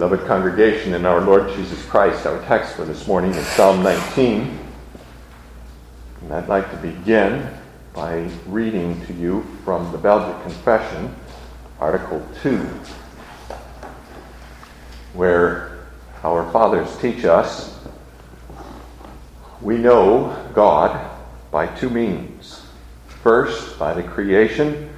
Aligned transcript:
Beloved 0.00 0.26
congregation 0.26 0.94
in 0.94 1.04
our 1.04 1.20
Lord 1.20 1.54
Jesus 1.54 1.84
Christ, 1.84 2.24
our 2.24 2.42
text 2.46 2.74
for 2.74 2.86
this 2.86 3.06
morning 3.06 3.32
is 3.34 3.46
Psalm 3.48 3.82
19. 3.82 4.58
And 6.22 6.32
I'd 6.32 6.48
like 6.48 6.70
to 6.70 6.76
begin 6.78 7.46
by 7.92 8.26
reading 8.46 8.98
to 9.04 9.12
you 9.12 9.42
from 9.62 9.92
the 9.92 9.98
Belgic 9.98 10.42
Confession, 10.42 11.14
Article 11.78 12.26
2, 12.40 12.56
where 15.12 15.80
our 16.24 16.50
fathers 16.50 16.96
teach 16.96 17.26
us 17.26 17.78
we 19.60 19.76
know 19.76 20.34
God 20.54 21.10
by 21.50 21.66
two 21.66 21.90
means. 21.90 22.62
First, 23.22 23.78
by 23.78 23.92
the 23.92 24.02
creation, 24.02 24.88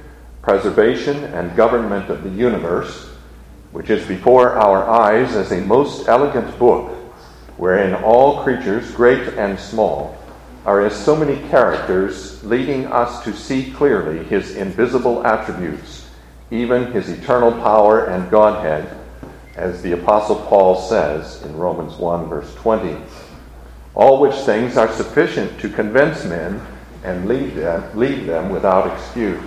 preservation, 0.41 1.25
and 1.25 1.53
government 1.57 2.09
of 2.09 2.23
the 2.23 2.29
universe 2.29 3.12
which 3.73 3.89
is 3.89 4.07
before 4.07 4.51
our 4.51 4.87
eyes 4.87 5.35
as 5.35 5.51
a 5.51 5.59
most 5.61 6.07
elegant 6.07 6.57
book, 6.59 6.91
wherein 7.57 7.95
all 8.03 8.43
creatures, 8.43 8.91
great 8.91 9.27
and 9.33 9.59
small, 9.59 10.15
are 10.63 10.85
as 10.85 10.95
so 10.95 11.15
many 11.15 11.37
characters, 11.49 12.41
leading 12.43 12.85
us 12.85 13.23
to 13.23 13.33
see 13.33 13.71
clearly 13.71 14.23
his 14.25 14.55
invisible 14.55 15.25
attributes, 15.25 16.07
even 16.51 16.91
his 16.91 17.09
eternal 17.09 17.51
power 17.51 18.05
and 18.05 18.29
Godhead, 18.29 18.95
as 19.55 19.81
the 19.81 19.91
Apostle 19.93 20.35
Paul 20.35 20.79
says 20.87 21.41
in 21.41 21.57
Romans 21.57 21.95
1, 21.95 22.27
verse 22.29 22.53
20. 22.55 22.95
All 23.95 24.21
which 24.21 24.35
things 24.35 24.77
are 24.77 24.91
sufficient 24.93 25.59
to 25.59 25.69
convince 25.69 26.23
men 26.25 26.61
and 27.03 27.27
leave 27.27 27.55
them, 27.55 27.97
leave 27.97 28.27
them 28.27 28.49
without 28.49 28.91
excuse. 28.95 29.41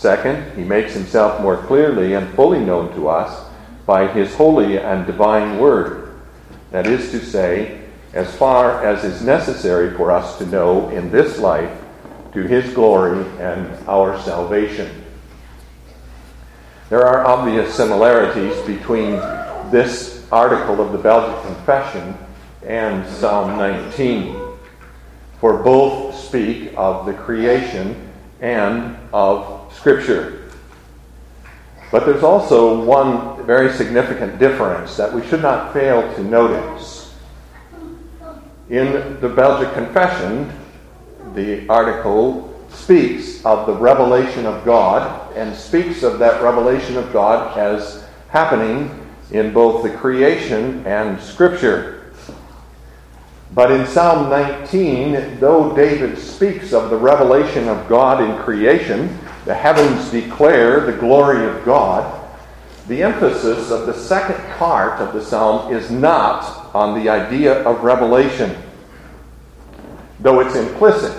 Second, 0.00 0.56
he 0.56 0.64
makes 0.64 0.94
himself 0.94 1.42
more 1.42 1.58
clearly 1.58 2.14
and 2.14 2.34
fully 2.34 2.58
known 2.58 2.90
to 2.94 3.10
us 3.10 3.46
by 3.84 4.10
his 4.10 4.34
holy 4.34 4.78
and 4.78 5.04
divine 5.04 5.58
word. 5.58 6.18
That 6.70 6.86
is 6.86 7.10
to 7.10 7.22
say, 7.22 7.82
as 8.14 8.34
far 8.34 8.82
as 8.82 9.04
is 9.04 9.20
necessary 9.20 9.94
for 9.94 10.10
us 10.10 10.38
to 10.38 10.46
know 10.46 10.88
in 10.88 11.10
this 11.10 11.38
life, 11.38 11.70
to 12.32 12.40
his 12.44 12.72
glory 12.72 13.26
and 13.40 13.68
our 13.86 14.18
salvation. 14.22 15.04
There 16.88 17.06
are 17.06 17.26
obvious 17.26 17.74
similarities 17.74 18.58
between 18.62 19.16
this 19.70 20.26
article 20.32 20.80
of 20.80 20.92
the 20.92 20.98
Belgic 20.98 21.44
Confession 21.44 22.16
and 22.64 23.06
Psalm 23.06 23.58
19, 23.58 24.40
for 25.40 25.62
both 25.62 26.14
speak 26.14 26.72
of 26.74 27.04
the 27.04 27.12
creation 27.12 28.09
and 28.40 28.96
of 29.12 29.72
Scripture. 29.74 30.50
But 31.90 32.06
there's 32.06 32.22
also 32.22 32.82
one 32.84 33.44
very 33.46 33.72
significant 33.72 34.38
difference 34.38 34.96
that 34.96 35.12
we 35.12 35.26
should 35.26 35.42
not 35.42 35.72
fail 35.72 36.02
to 36.14 36.22
notice. 36.22 37.14
In 38.68 39.20
the 39.20 39.28
Belgic 39.28 39.74
Confession, 39.74 40.52
the 41.34 41.68
article 41.68 42.46
speaks 42.70 43.44
of 43.44 43.66
the 43.66 43.74
revelation 43.74 44.46
of 44.46 44.64
God 44.64 45.34
and 45.36 45.54
speaks 45.56 46.04
of 46.04 46.20
that 46.20 46.40
revelation 46.42 46.96
of 46.96 47.12
God 47.12 47.58
as 47.58 48.06
happening 48.28 48.96
in 49.32 49.52
both 49.52 49.82
the 49.82 49.90
creation 49.90 50.86
and 50.86 51.20
Scripture. 51.20 51.99
But 53.52 53.72
in 53.72 53.84
Psalm 53.86 54.30
19, 54.30 55.40
though 55.40 55.74
David 55.74 56.18
speaks 56.18 56.72
of 56.72 56.88
the 56.88 56.96
revelation 56.96 57.68
of 57.68 57.88
God 57.88 58.22
in 58.22 58.40
creation, 58.44 59.18
the 59.44 59.54
heavens 59.54 60.10
declare 60.10 60.86
the 60.86 60.92
glory 60.92 61.44
of 61.46 61.64
God, 61.64 62.16
the 62.86 63.02
emphasis 63.02 63.72
of 63.72 63.86
the 63.86 63.94
second 63.94 64.40
part 64.56 65.00
of 65.00 65.12
the 65.12 65.22
psalm 65.22 65.72
is 65.72 65.90
not 65.90 66.72
on 66.74 66.98
the 66.98 67.08
idea 67.08 67.62
of 67.64 67.82
revelation. 67.82 68.56
Though 70.20 70.40
it's 70.40 70.54
implicit 70.54 71.16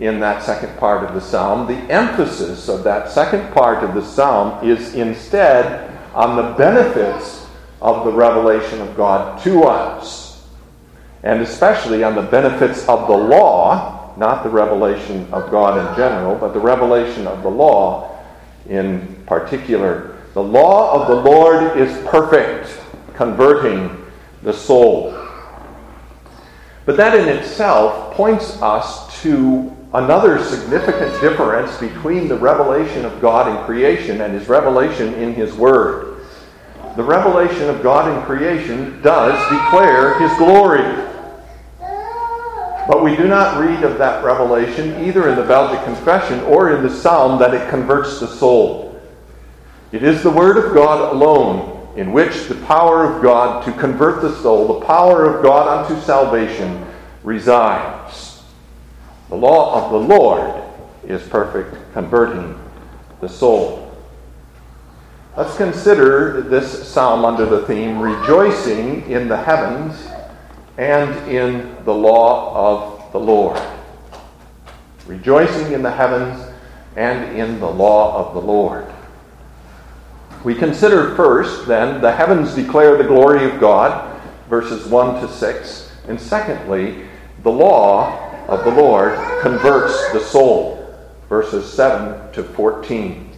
in 0.00 0.20
that 0.20 0.42
second 0.42 0.76
part 0.78 1.04
of 1.04 1.14
the 1.14 1.20
psalm, 1.20 1.66
the 1.66 1.80
emphasis 1.90 2.68
of 2.68 2.84
that 2.84 3.10
second 3.10 3.54
part 3.54 3.82
of 3.82 3.94
the 3.94 4.04
psalm 4.04 4.66
is 4.68 4.94
instead 4.94 5.90
on 6.14 6.36
the 6.36 6.54
benefits 6.58 7.46
of 7.80 8.04
the 8.04 8.12
revelation 8.12 8.82
of 8.82 8.96
God 8.96 9.42
to 9.44 9.64
us 9.64 10.23
and 11.24 11.40
especially 11.40 12.04
on 12.04 12.14
the 12.14 12.22
benefits 12.22 12.86
of 12.86 13.08
the 13.08 13.16
law, 13.16 14.14
not 14.18 14.44
the 14.44 14.50
revelation 14.50 15.26
of 15.32 15.50
God 15.50 15.78
in 15.78 15.96
general, 15.96 16.36
but 16.36 16.52
the 16.52 16.60
revelation 16.60 17.26
of 17.26 17.42
the 17.42 17.48
law 17.48 18.22
in 18.68 19.22
particular. 19.26 20.18
The 20.34 20.42
law 20.42 21.00
of 21.00 21.08
the 21.08 21.30
Lord 21.30 21.78
is 21.78 21.96
perfect, 22.06 22.78
converting 23.14 24.04
the 24.42 24.52
soul. 24.52 25.18
But 26.84 26.98
that 26.98 27.18
in 27.18 27.26
itself 27.26 28.12
points 28.14 28.60
us 28.60 29.22
to 29.22 29.74
another 29.94 30.44
significant 30.44 31.18
difference 31.22 31.74
between 31.78 32.28
the 32.28 32.36
revelation 32.36 33.06
of 33.06 33.22
God 33.22 33.48
in 33.48 33.64
creation 33.64 34.20
and 34.20 34.34
his 34.34 34.46
revelation 34.46 35.14
in 35.14 35.32
his 35.32 35.54
word. 35.54 36.26
The 36.96 37.02
revelation 37.02 37.70
of 37.70 37.82
God 37.82 38.14
in 38.14 38.22
creation 38.24 39.00
does 39.00 39.32
declare 39.50 40.18
his 40.18 40.36
glory. 40.36 41.03
But 42.86 43.02
we 43.02 43.16
do 43.16 43.26
not 43.26 43.58
read 43.58 43.82
of 43.82 43.96
that 43.98 44.24
revelation 44.24 45.04
either 45.04 45.28
in 45.30 45.36
the 45.36 45.44
Belgic 45.44 45.82
Confession 45.84 46.40
or 46.40 46.76
in 46.76 46.82
the 46.82 46.94
Psalm 46.94 47.38
that 47.38 47.54
it 47.54 47.70
converts 47.70 48.20
the 48.20 48.26
soul. 48.26 49.00
It 49.90 50.02
is 50.02 50.22
the 50.22 50.30
Word 50.30 50.58
of 50.58 50.74
God 50.74 51.14
alone 51.14 51.96
in 51.96 52.12
which 52.12 52.46
the 52.48 52.56
power 52.66 53.04
of 53.04 53.22
God 53.22 53.64
to 53.64 53.72
convert 53.72 54.20
the 54.20 54.34
soul, 54.42 54.80
the 54.80 54.86
power 54.86 55.24
of 55.24 55.42
God 55.42 55.86
unto 55.86 56.00
salvation, 56.02 56.84
resides. 57.22 58.42
The 59.30 59.36
law 59.36 59.84
of 59.84 59.92
the 59.92 60.14
Lord 60.16 60.62
is 61.04 61.22
perfect, 61.22 61.76
converting 61.92 62.58
the 63.20 63.28
soul. 63.28 63.80
Let's 65.36 65.56
consider 65.56 66.42
this 66.42 66.86
psalm 66.86 67.24
under 67.24 67.46
the 67.46 67.66
theme 67.66 67.98
Rejoicing 67.98 69.10
in 69.10 69.28
the 69.28 69.36
Heavens 69.36 70.06
and 70.76 71.14
in 71.28 71.84
the 71.84 71.94
law 71.94 72.54
of 72.54 73.12
the 73.12 73.20
Lord. 73.20 73.60
Rejoicing 75.06 75.72
in 75.72 75.82
the 75.82 75.90
heavens 75.90 76.44
and 76.96 77.36
in 77.36 77.60
the 77.60 77.70
law 77.70 78.26
of 78.26 78.34
the 78.34 78.40
Lord. 78.40 78.86
We 80.44 80.54
consider 80.54 81.14
first, 81.14 81.66
then, 81.66 82.00
the 82.00 82.12
heavens 82.12 82.54
declare 82.54 82.98
the 82.98 83.04
glory 83.04 83.50
of 83.50 83.60
God, 83.60 84.20
verses 84.48 84.86
1 84.86 85.22
to 85.22 85.28
6. 85.28 85.92
And 86.08 86.20
secondly, 86.20 87.06
the 87.42 87.50
law 87.50 88.46
of 88.46 88.64
the 88.64 88.70
Lord 88.70 89.14
converts 89.40 90.12
the 90.12 90.20
soul, 90.20 90.94
verses 91.28 91.70
7 91.72 92.32
to 92.32 92.42
14. 92.42 93.30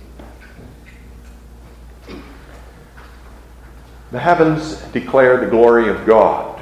The 4.11 4.19
heavens 4.19 4.77
declare 4.93 5.39
the 5.39 5.51
glory 5.51 5.89
of 5.89 6.07
God. 6.07 6.56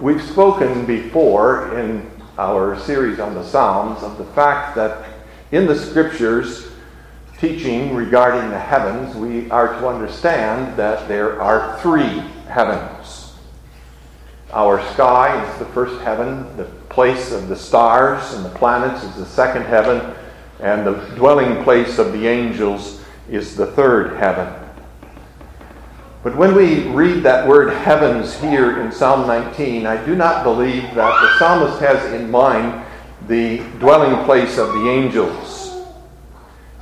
We've 0.00 0.22
spoken 0.22 0.86
before 0.86 1.78
in 1.78 2.10
our 2.38 2.80
series 2.80 3.20
on 3.20 3.34
the 3.34 3.44
Psalms 3.44 4.02
of 4.02 4.16
the 4.16 4.24
fact 4.24 4.74
that 4.76 5.04
in 5.52 5.66
the 5.66 5.78
Scriptures, 5.78 6.70
teaching 7.36 7.94
regarding 7.94 8.48
the 8.48 8.58
heavens, 8.58 9.14
we 9.14 9.50
are 9.50 9.78
to 9.78 9.86
understand 9.86 10.74
that 10.78 11.06
there 11.06 11.42
are 11.42 11.78
three 11.80 12.22
heavens. 12.48 13.34
Our 14.54 14.82
sky 14.94 15.46
is 15.52 15.58
the 15.58 15.66
first 15.66 16.00
heaven, 16.00 16.56
the 16.56 16.64
place 16.88 17.30
of 17.30 17.48
the 17.48 17.56
stars 17.56 18.32
and 18.32 18.42
the 18.42 18.58
planets 18.58 19.04
is 19.04 19.16
the 19.16 19.26
second 19.26 19.64
heaven, 19.64 20.16
and 20.60 20.86
the 20.86 20.94
dwelling 21.14 21.62
place 21.62 21.98
of 21.98 22.14
the 22.14 22.26
angels 22.26 23.02
is 23.28 23.54
the 23.54 23.66
third 23.66 24.16
heaven. 24.16 24.59
But 26.22 26.36
when 26.36 26.54
we 26.54 26.86
read 26.88 27.22
that 27.22 27.48
word 27.48 27.72
heavens 27.72 28.38
here 28.38 28.82
in 28.82 28.92
Psalm 28.92 29.26
19, 29.26 29.86
I 29.86 30.04
do 30.04 30.14
not 30.14 30.44
believe 30.44 30.82
that 30.94 31.20
the 31.20 31.38
psalmist 31.38 31.80
has 31.80 32.12
in 32.12 32.30
mind 32.30 32.84
the 33.26 33.58
dwelling 33.78 34.22
place 34.26 34.58
of 34.58 34.68
the 34.74 34.90
angels. 34.90 35.60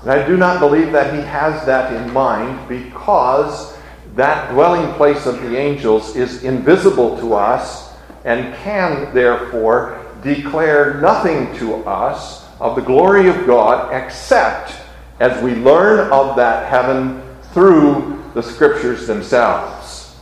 And 0.02 0.10
I 0.10 0.26
do 0.26 0.36
not 0.36 0.58
believe 0.58 0.90
that 0.90 1.14
he 1.14 1.20
has 1.20 1.64
that 1.66 1.92
in 1.92 2.12
mind 2.12 2.68
because 2.68 3.76
that 4.16 4.50
dwelling 4.50 4.92
place 4.94 5.24
of 5.26 5.40
the 5.40 5.56
angels 5.56 6.16
is 6.16 6.42
invisible 6.42 7.16
to 7.18 7.34
us 7.34 7.94
and 8.24 8.52
can 8.56 9.14
therefore 9.14 10.04
declare 10.20 11.00
nothing 11.00 11.56
to 11.58 11.76
us 11.84 12.44
of 12.58 12.74
the 12.74 12.82
glory 12.82 13.28
of 13.28 13.46
God 13.46 13.94
except 13.94 14.74
as 15.20 15.40
we 15.44 15.54
learn 15.54 16.10
of 16.10 16.34
that 16.34 16.68
heaven 16.68 17.22
through 17.52 18.17
the 18.34 18.42
scriptures 18.42 19.06
themselves. 19.06 20.16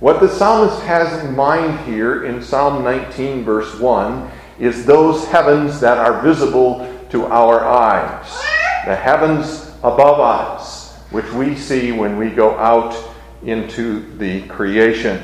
What 0.00 0.20
the 0.20 0.28
psalmist 0.28 0.82
has 0.82 1.24
in 1.24 1.36
mind 1.36 1.78
here 1.80 2.24
in 2.24 2.42
Psalm 2.42 2.82
19, 2.82 3.44
verse 3.44 3.78
1, 3.78 4.30
is 4.58 4.86
those 4.86 5.26
heavens 5.26 5.80
that 5.80 5.98
are 5.98 6.22
visible 6.22 6.86
to 7.10 7.26
our 7.26 7.64
eyes, 7.64 8.30
the 8.86 8.96
heavens 8.96 9.70
above 9.82 10.20
us, 10.20 10.96
which 11.10 11.30
we 11.32 11.54
see 11.54 11.92
when 11.92 12.16
we 12.16 12.30
go 12.30 12.56
out 12.56 12.96
into 13.42 14.16
the 14.16 14.42
creation. 14.48 15.20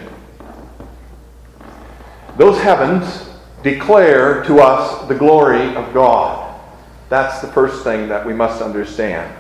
Those 2.36 2.60
heavens 2.60 3.30
declare 3.62 4.42
to 4.44 4.60
us 4.60 5.08
the 5.08 5.14
glory 5.14 5.74
of 5.74 5.94
God. 5.94 6.60
That's 7.08 7.40
the 7.40 7.48
first 7.48 7.82
thing 7.82 8.08
that 8.08 8.26
we 8.26 8.34
must 8.34 8.60
understand. 8.60 9.32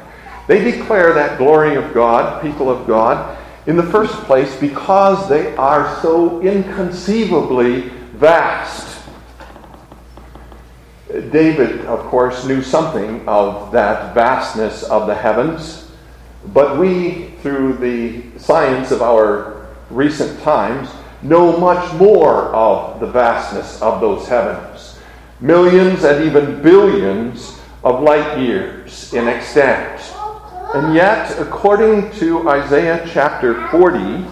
They 0.46 0.62
declare 0.62 1.12
that 1.14 1.38
glory 1.38 1.74
of 1.74 1.92
God, 1.92 2.42
people 2.42 2.70
of 2.70 2.86
God, 2.86 3.36
in 3.66 3.76
the 3.76 3.82
first 3.82 4.14
place 4.24 4.54
because 4.56 5.28
they 5.28 5.54
are 5.56 6.00
so 6.00 6.40
inconceivably 6.40 7.88
vast. 8.14 9.02
David, 11.08 11.84
of 11.86 12.00
course, 12.06 12.44
knew 12.46 12.62
something 12.62 13.26
of 13.28 13.72
that 13.72 14.14
vastness 14.14 14.82
of 14.84 15.06
the 15.06 15.14
heavens, 15.14 15.90
but 16.52 16.78
we, 16.78 17.30
through 17.42 17.74
the 17.74 18.22
science 18.38 18.90
of 18.90 19.02
our 19.02 19.66
recent 19.90 20.40
times, 20.42 20.88
know 21.22 21.56
much 21.56 21.92
more 21.94 22.54
of 22.54 23.00
the 23.00 23.06
vastness 23.06 23.80
of 23.82 24.00
those 24.00 24.28
heavens. 24.28 24.98
Millions 25.40 26.04
and 26.04 26.24
even 26.24 26.62
billions 26.62 27.60
of 27.82 28.02
light 28.02 28.38
years 28.38 29.12
in 29.12 29.28
extent. 29.28 29.95
And 30.76 30.94
yet, 30.94 31.38
according 31.38 32.10
to 32.18 32.50
Isaiah 32.50 33.08
chapter 33.10 33.66
40, 33.68 34.26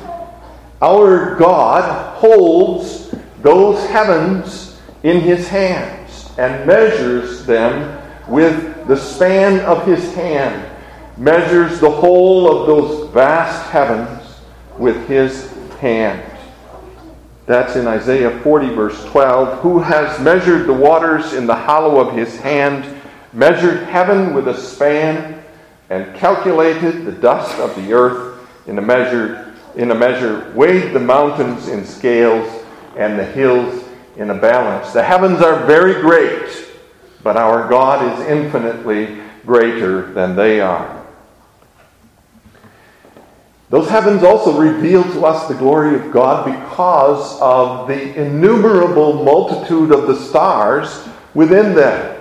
our 0.82 1.36
God 1.36 2.18
holds 2.18 3.14
those 3.40 3.88
heavens 3.88 4.78
in 5.04 5.22
his 5.22 5.48
hands 5.48 6.30
and 6.36 6.66
measures 6.66 7.46
them 7.46 7.98
with 8.28 8.86
the 8.86 8.94
span 8.94 9.60
of 9.60 9.86
his 9.86 10.12
hand, 10.12 10.70
measures 11.16 11.80
the 11.80 11.90
whole 11.90 12.54
of 12.54 12.66
those 12.66 13.10
vast 13.14 13.70
heavens 13.70 14.36
with 14.76 15.08
his 15.08 15.50
hand. 15.78 16.30
That's 17.46 17.74
in 17.74 17.86
Isaiah 17.86 18.38
40, 18.40 18.68
verse 18.74 19.02
12. 19.06 19.60
Who 19.60 19.78
has 19.78 20.20
measured 20.20 20.66
the 20.66 20.74
waters 20.74 21.32
in 21.32 21.46
the 21.46 21.54
hollow 21.54 22.06
of 22.06 22.14
his 22.14 22.38
hand, 22.38 23.00
measured 23.32 23.84
heaven 23.84 24.34
with 24.34 24.48
a 24.48 24.60
span, 24.60 25.42
and 25.94 26.12
calculated 26.16 27.04
the 27.04 27.12
dust 27.12 27.56
of 27.60 27.72
the 27.76 27.92
earth 27.92 28.44
in 28.66 28.78
a 28.78 28.82
measure, 28.82 29.54
in 29.76 29.92
a 29.92 29.94
measure, 29.94 30.52
weighed 30.52 30.92
the 30.92 30.98
mountains 30.98 31.68
in 31.68 31.84
scales 31.84 32.64
and 32.96 33.16
the 33.16 33.24
hills 33.24 33.84
in 34.16 34.30
a 34.30 34.34
balance. 34.34 34.92
The 34.92 35.04
heavens 35.04 35.40
are 35.40 35.64
very 35.66 36.00
great, 36.00 36.66
but 37.22 37.36
our 37.36 37.68
God 37.68 38.20
is 38.20 38.26
infinitely 38.26 39.22
greater 39.46 40.12
than 40.12 40.34
they 40.34 40.60
are. 40.60 41.06
Those 43.70 43.88
heavens 43.88 44.24
also 44.24 44.58
reveal 44.58 45.04
to 45.04 45.24
us 45.24 45.46
the 45.46 45.54
glory 45.54 45.94
of 45.94 46.10
God 46.10 46.44
because 46.44 47.40
of 47.40 47.86
the 47.86 48.20
innumerable 48.20 49.22
multitude 49.22 49.92
of 49.92 50.08
the 50.08 50.16
stars 50.16 51.08
within 51.34 51.74
them. 51.74 52.13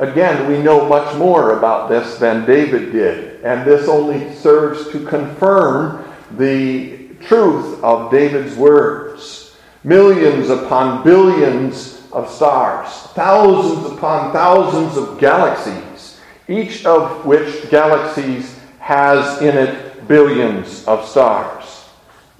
Again, 0.00 0.50
we 0.50 0.62
know 0.62 0.88
much 0.88 1.14
more 1.18 1.58
about 1.58 1.90
this 1.90 2.16
than 2.16 2.46
David 2.46 2.90
did, 2.90 3.44
and 3.44 3.66
this 3.66 3.86
only 3.86 4.34
serves 4.34 4.90
to 4.92 5.04
confirm 5.04 6.10
the 6.38 7.08
truth 7.20 7.84
of 7.84 8.10
David's 8.10 8.56
words. 8.56 9.54
Millions 9.84 10.48
upon 10.48 11.04
billions 11.04 12.00
of 12.12 12.30
stars, 12.30 12.88
thousands 13.12 13.92
upon 13.92 14.32
thousands 14.32 14.96
of 14.96 15.18
galaxies, 15.18 16.18
each 16.48 16.86
of 16.86 17.26
which 17.26 17.68
galaxies 17.68 18.58
has 18.78 19.42
in 19.42 19.54
it 19.54 20.08
billions 20.08 20.82
of 20.86 21.06
stars. 21.06 21.84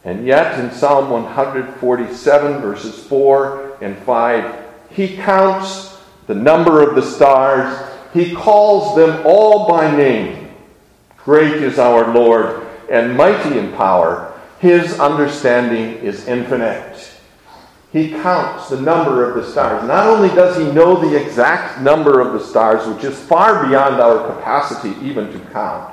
And 0.03 0.27
yet, 0.27 0.59
in 0.59 0.71
Psalm 0.73 1.11
147, 1.11 2.63
verses 2.63 3.05
4 3.05 3.77
and 3.83 3.99
5, 3.99 4.65
he 4.89 5.15
counts 5.19 5.90
the 6.31 6.37
number 6.37 6.81
of 6.81 6.95
the 6.95 7.03
stars. 7.03 7.77
He 8.15 8.33
calls 8.33 8.95
them 8.95 9.27
all 9.27 9.67
by 9.67 9.91
name. 9.97 10.55
Great 11.17 11.55
is 11.55 11.77
our 11.77 12.15
Lord 12.15 12.69
and 12.89 13.17
mighty 13.17 13.59
in 13.59 13.73
power. 13.73 14.41
His 14.61 15.01
understanding 15.01 15.97
is 15.97 16.29
infinite. 16.29 17.11
He 17.93 18.11
counts 18.11 18.69
the 18.69 18.81
number 18.81 19.29
of 19.29 19.43
the 19.43 19.51
stars. 19.51 19.83
Not 19.89 20.07
only 20.07 20.29
does 20.29 20.57
he 20.57 20.71
know 20.71 21.01
the 21.01 21.21
exact 21.21 21.81
number 21.81 22.21
of 22.21 22.33
the 22.33 22.47
stars, 22.47 22.87
which 22.87 23.03
is 23.03 23.19
far 23.19 23.67
beyond 23.67 23.97
our 23.97 24.33
capacity 24.33 24.95
even 25.05 25.33
to 25.33 25.41
count, 25.51 25.93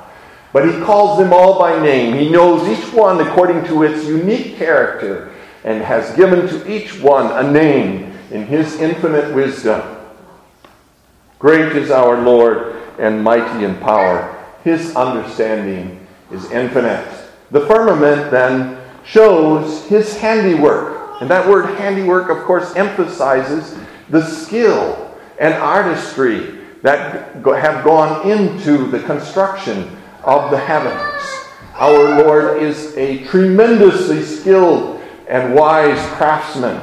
but 0.52 0.72
he 0.72 0.80
calls 0.82 1.18
them 1.18 1.32
all 1.32 1.58
by 1.58 1.82
name. 1.82 2.16
He 2.16 2.28
knows 2.28 2.68
each 2.68 2.94
one 2.94 3.20
according 3.20 3.64
to 3.64 3.82
its 3.82 4.06
unique 4.06 4.56
character 4.56 5.32
and 5.64 5.82
has 5.82 6.14
given 6.14 6.46
to 6.46 6.72
each 6.72 7.00
one 7.00 7.44
a 7.44 7.50
name 7.50 8.16
in 8.30 8.46
his 8.46 8.80
infinite 8.80 9.34
wisdom. 9.34 9.97
Great 11.38 11.76
is 11.76 11.90
our 11.92 12.20
Lord 12.20 12.82
and 12.98 13.22
mighty 13.22 13.64
in 13.64 13.76
power. 13.76 14.44
His 14.64 14.96
understanding 14.96 16.04
is 16.32 16.50
infinite. 16.50 17.06
The 17.52 17.64
firmament 17.66 18.32
then 18.32 18.78
shows 19.04 19.86
his 19.86 20.16
handiwork. 20.16 21.20
And 21.20 21.30
that 21.30 21.48
word 21.48 21.78
handiwork, 21.78 22.28
of 22.28 22.38
course, 22.44 22.74
emphasizes 22.74 23.78
the 24.08 24.24
skill 24.24 25.16
and 25.38 25.54
artistry 25.54 26.58
that 26.82 27.36
have 27.36 27.84
gone 27.84 28.28
into 28.28 28.90
the 28.90 29.00
construction 29.00 29.96
of 30.24 30.50
the 30.50 30.58
heavens. 30.58 31.22
Our 31.74 32.24
Lord 32.24 32.62
is 32.62 32.96
a 32.96 33.24
tremendously 33.26 34.22
skilled 34.22 35.00
and 35.28 35.54
wise 35.54 36.04
craftsman 36.16 36.82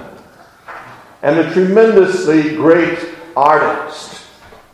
and 1.22 1.40
a 1.40 1.51
tremendously 1.51 2.56
great 2.56 3.00
artist 3.36 4.14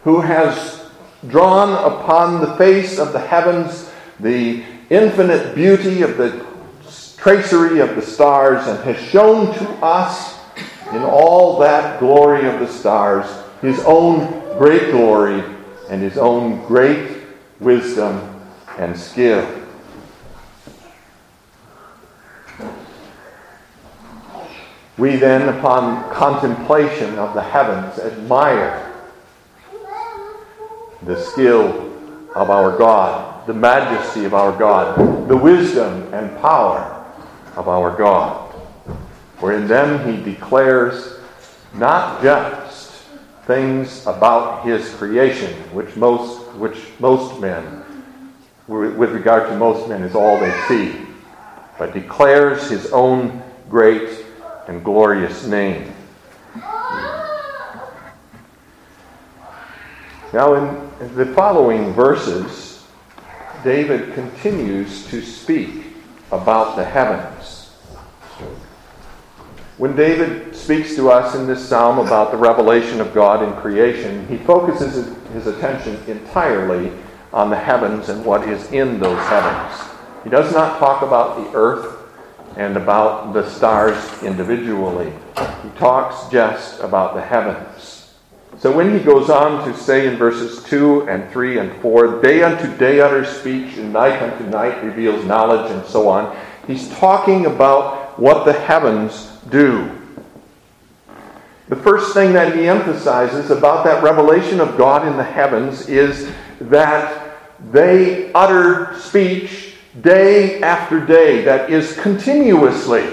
who 0.04 0.22
has 0.22 0.90
drawn 1.28 1.72
upon 1.92 2.42
the 2.42 2.56
face 2.56 2.98
of 2.98 3.14
the 3.14 3.20
heavens 3.20 3.90
the 4.20 4.64
infinite 4.90 5.56
beauty 5.56 6.02
of 6.02 6.18
the 6.18 6.46
tracery 7.18 7.80
of 7.80 7.96
the 7.96 8.02
stars 8.02 8.68
and 8.68 8.80
has 8.84 8.98
shown 9.10 9.54
to 9.54 9.70
us 9.84 10.40
in 10.92 11.04
all 11.04 11.60
that 11.60 12.00
glory 12.00 12.48
of 12.48 12.60
the 12.60 12.68
stars 12.68 13.26
his 13.62 13.80
own 13.86 14.58
great 14.58 14.92
glory 14.92 15.44
and 15.90 16.02
his 16.02 16.18
own 16.18 16.66
great 16.66 17.22
wisdom 17.60 18.42
and 18.78 18.98
skill. 18.98 19.48
We 24.98 25.16
then, 25.16 25.50
upon 25.50 26.12
contemplation 26.12 27.18
of 27.18 27.34
the 27.34 27.42
heavens, 27.42 27.98
admire 28.00 28.91
the 31.04 31.22
skill 31.22 31.90
of 32.36 32.50
our 32.50 32.78
God, 32.78 33.48
the 33.48 33.54
majesty 33.54 34.26
of 34.26 34.34
our 34.34 34.58
God, 34.58 35.28
the 35.28 35.36
wisdom 35.36 36.14
and 36.14 36.38
power 36.40 37.06
of 37.56 37.68
our 37.68 37.96
God. 37.98 38.56
For 39.38 39.54
in 39.54 39.68
them 39.68 40.08
he 40.08 40.24
declares 40.32 41.20
not 41.74 42.22
just 42.22 42.92
things 43.46 44.06
about 44.06 44.64
his 44.66 44.94
creation, 44.96 45.54
which 45.74 45.96
most, 45.96 46.40
which 46.54 46.78
most 47.00 47.42
men, 47.42 47.84
with 48.68 49.12
regard 49.12 49.50
to 49.50 49.58
most 49.58 49.90
men, 49.90 50.04
is 50.04 50.16
all 50.16 50.40
they 50.40 50.66
see, 50.68 50.96
but 51.80 51.94
declares 51.94 52.70
his 52.70 52.92
own 52.92 53.42
great 53.70 54.24
and 54.68 54.84
glorious 54.84 55.46
name. 55.48 55.92
Now, 60.34 60.54
in 60.54 60.91
the 61.02 61.26
following 61.34 61.94
verses, 61.94 62.86
David 63.64 64.14
continues 64.14 65.08
to 65.08 65.22
speak 65.24 65.86
about 66.32 66.76
the 66.76 66.86
heavens. 66.86 67.72
When 69.78 69.96
David 69.96 70.56
speaks 70.56 70.96
to 70.96 71.10
us 71.10 71.34
in 71.34 71.48
this 71.48 71.68
psalm 71.68 71.98
about 71.98 72.30
the 72.30 72.38
revelation 72.38 73.02
of 73.02 73.16
God 73.16 73.42
in 73.42 73.52
creation, 73.62 74.28
he 74.28 74.38
focuses 74.38 75.18
his 75.34 75.48
attention 75.48 76.00
entirely 76.06 76.92
on 77.34 77.50
the 77.50 77.58
heavens 77.58 78.10
and 78.10 78.24
what 78.24 78.48
is 78.48 78.72
in 78.72 79.00
those 79.00 79.20
heavens. 79.28 79.90
He 80.24 80.30
does 80.30 80.54
not 80.54 80.78
talk 80.78 81.02
about 81.02 81.38
the 81.38 81.58
earth 81.58 81.98
and 82.58 82.78
about 82.78 83.34
the 83.34 83.50
stars 83.50 83.98
individually. 84.22 85.12
He 85.64 85.70
talks 85.80 86.32
just 86.32 86.80
about 86.80 87.16
the 87.16 87.22
heavens. 87.22 87.71
So 88.62 88.72
when 88.72 88.96
he 88.96 89.04
goes 89.04 89.32
on 89.32 89.68
to 89.68 89.76
say 89.76 90.06
in 90.06 90.18
verses 90.18 90.64
2 90.66 91.10
and 91.10 91.28
3 91.32 91.58
and 91.58 91.82
4, 91.82 92.22
day 92.22 92.44
unto 92.44 92.78
day 92.78 93.00
utters 93.00 93.28
speech, 93.28 93.78
and 93.78 93.92
night 93.92 94.22
unto 94.22 94.46
night 94.52 94.84
reveals 94.84 95.26
knowledge, 95.26 95.72
and 95.72 95.84
so 95.84 96.08
on, 96.08 96.38
he's 96.68 96.88
talking 96.92 97.48
about 97.48 98.20
what 98.20 98.46
the 98.46 98.54
heavens 98.54 99.32
do. 99.50 99.90
The 101.70 101.76
first 101.76 102.14
thing 102.14 102.34
that 102.34 102.56
he 102.56 102.68
emphasizes 102.68 103.50
about 103.50 103.84
that 103.86 104.04
revelation 104.04 104.60
of 104.60 104.78
God 104.78 105.08
in 105.08 105.18
the 105.18 105.24
heavens 105.24 105.90
is 105.90 106.32
that 106.60 107.40
they 107.72 108.32
utter 108.34 108.96
speech 109.00 109.74
day 110.02 110.62
after 110.62 111.04
day, 111.04 111.44
that 111.46 111.72
is 111.72 112.00
continuously. 112.00 113.12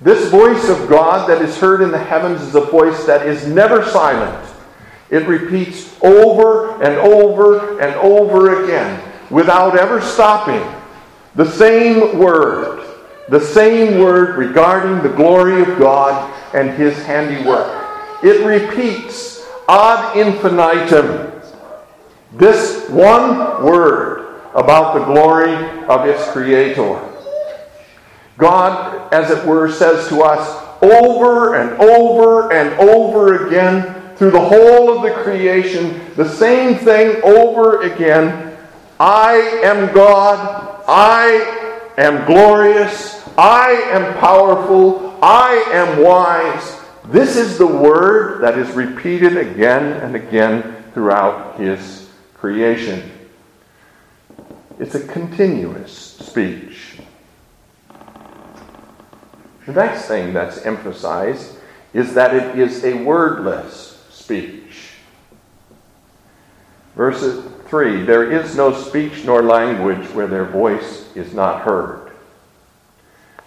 This 0.00 0.30
voice 0.30 0.68
of 0.68 0.88
God 0.88 1.28
that 1.28 1.42
is 1.42 1.58
heard 1.58 1.80
in 1.80 1.90
the 1.90 1.98
heavens 1.98 2.40
is 2.42 2.54
a 2.54 2.60
voice 2.60 3.04
that 3.06 3.26
is 3.26 3.46
never 3.46 3.84
silent. 3.84 4.48
It 5.10 5.26
repeats 5.26 5.96
over 6.02 6.80
and 6.82 6.96
over 6.98 7.80
and 7.80 7.94
over 7.96 8.64
again 8.64 9.02
without 9.30 9.76
ever 9.76 10.00
stopping. 10.00 10.62
The 11.34 11.50
same 11.50 12.18
word, 12.18 12.86
the 13.28 13.40
same 13.40 14.00
word 14.00 14.36
regarding 14.36 15.02
the 15.02 15.16
glory 15.16 15.62
of 15.62 15.78
God 15.78 16.32
and 16.54 16.70
his 16.70 16.96
handiwork. 17.04 17.74
It 18.22 18.44
repeats 18.44 19.46
ad 19.68 20.16
infinitum 20.16 21.28
this 22.32 22.88
one 22.90 23.64
word 23.64 24.42
about 24.54 24.94
the 24.94 25.04
glory 25.04 25.54
of 25.86 26.06
its 26.06 26.30
creator. 26.30 27.07
God, 28.38 29.12
as 29.12 29.30
it 29.30 29.44
were, 29.44 29.70
says 29.70 30.08
to 30.08 30.22
us 30.22 30.64
over 30.80 31.56
and 31.56 31.78
over 31.80 32.52
and 32.52 32.72
over 32.80 33.46
again 33.46 34.16
through 34.16 34.30
the 34.30 34.40
whole 34.40 34.96
of 34.96 35.02
the 35.02 35.22
creation 35.22 36.00
the 36.16 36.28
same 36.28 36.76
thing 36.76 37.20
over 37.22 37.82
again 37.82 38.56
I 39.00 39.34
am 39.62 39.94
God, 39.94 40.82
I 40.88 41.92
am 41.96 42.26
glorious, 42.26 43.22
I 43.38 43.70
am 43.92 44.18
powerful, 44.18 45.16
I 45.22 45.54
am 45.72 46.02
wise. 46.02 46.80
This 47.04 47.36
is 47.36 47.58
the 47.58 47.66
word 47.66 48.42
that 48.42 48.58
is 48.58 48.68
repeated 48.72 49.36
again 49.36 49.92
and 50.02 50.16
again 50.16 50.82
throughout 50.94 51.60
his 51.60 52.10
creation. 52.34 53.08
It's 54.80 54.96
a 54.96 55.06
continuous 55.06 55.96
speech. 55.96 56.67
The 59.68 59.74
next 59.74 60.06
thing 60.06 60.32
that's 60.32 60.64
emphasized 60.64 61.58
is 61.92 62.14
that 62.14 62.34
it 62.34 62.58
is 62.58 62.82
a 62.84 63.02
wordless 63.02 64.02
speech. 64.08 64.94
Verse 66.96 67.44
3 67.66 68.02
There 68.04 68.32
is 68.32 68.56
no 68.56 68.72
speech 68.72 69.26
nor 69.26 69.42
language 69.42 70.08
where 70.14 70.26
their 70.26 70.46
voice 70.46 71.14
is 71.14 71.34
not 71.34 71.64
heard. 71.64 72.12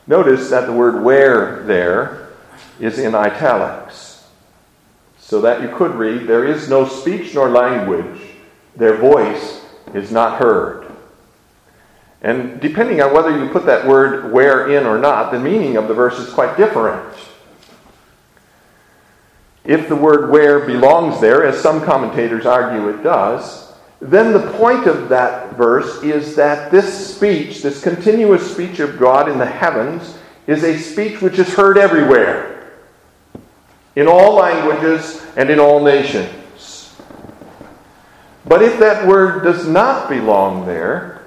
Notice 0.05 0.51
that 0.51 0.67
the 0.67 0.73
word 0.73 1.03
where 1.03 1.63
there 1.63 2.29
is 2.79 2.99
in 2.99 3.15
italics. 3.15 4.23
So 5.17 5.41
that 5.41 5.63
you 5.63 5.75
could 5.75 5.95
read, 5.95 6.27
There 6.27 6.45
is 6.45 6.69
no 6.69 6.87
speech 6.87 7.33
nor 7.33 7.49
language, 7.49 8.21
their 8.75 8.97
voice 8.97 9.65
is 9.95 10.11
not 10.11 10.37
heard. 10.37 10.90
And 12.21 12.59
depending 12.61 13.01
on 13.01 13.13
whether 13.13 13.35
you 13.35 13.49
put 13.49 13.65
that 13.65 13.87
word 13.87 14.31
where 14.31 14.69
in 14.69 14.85
or 14.85 14.99
not, 14.99 15.31
the 15.31 15.39
meaning 15.39 15.75
of 15.75 15.87
the 15.87 15.93
verse 15.93 16.19
is 16.19 16.31
quite 16.31 16.55
different. 16.55 17.15
If 19.63 19.89
the 19.89 19.95
word 19.95 20.31
where 20.31 20.65
belongs 20.65 21.19
there, 21.19 21.45
as 21.45 21.59
some 21.59 21.83
commentators 21.83 22.45
argue 22.45 22.89
it 22.89 23.03
does, 23.03 23.73
then 23.99 24.33
the 24.33 24.51
point 24.53 24.87
of 24.87 25.09
that 25.09 25.55
verse 25.55 26.01
is 26.01 26.35
that 26.35 26.71
this 26.71 27.15
speech, 27.15 27.61
this 27.61 27.83
continuous 27.83 28.51
speech 28.51 28.79
of 28.79 28.97
God 28.97 29.29
in 29.29 29.37
the 29.37 29.45
heavens, 29.45 30.17
is 30.47 30.63
a 30.63 30.77
speech 30.77 31.21
which 31.21 31.37
is 31.37 31.53
heard 31.53 31.77
everywhere, 31.77 32.71
in 33.95 34.07
all 34.07 34.35
languages 34.35 35.23
and 35.35 35.49
in 35.49 35.59
all 35.59 35.83
nations. 35.83 36.95
But 38.45 38.63
if 38.63 38.79
that 38.79 39.07
word 39.07 39.43
does 39.43 39.67
not 39.67 40.09
belong 40.09 40.65
there, 40.65 41.20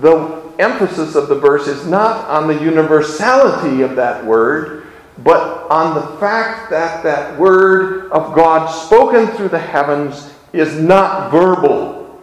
the 0.00 0.42
emphasis 0.58 1.14
of 1.14 1.28
the 1.28 1.34
verse 1.34 1.66
is 1.66 1.86
not 1.86 2.28
on 2.28 2.48
the 2.48 2.62
universality 2.62 3.82
of 3.82 3.96
that 3.96 4.24
word, 4.24 4.86
but 5.18 5.70
on 5.70 5.94
the 5.94 6.18
fact 6.18 6.70
that 6.70 7.02
that 7.02 7.38
word 7.38 8.10
of 8.10 8.34
God 8.34 8.66
spoken 8.68 9.26
through 9.36 9.50
the 9.50 9.58
heavens 9.58 10.32
is 10.52 10.80
not 10.80 11.30
verbal. 11.30 12.20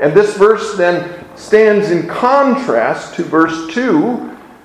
And 0.00 0.12
this 0.14 0.36
verse 0.36 0.76
then 0.76 1.24
stands 1.36 1.90
in 1.90 2.08
contrast 2.08 3.14
to 3.14 3.22
verse 3.22 3.72
2, 3.72 4.16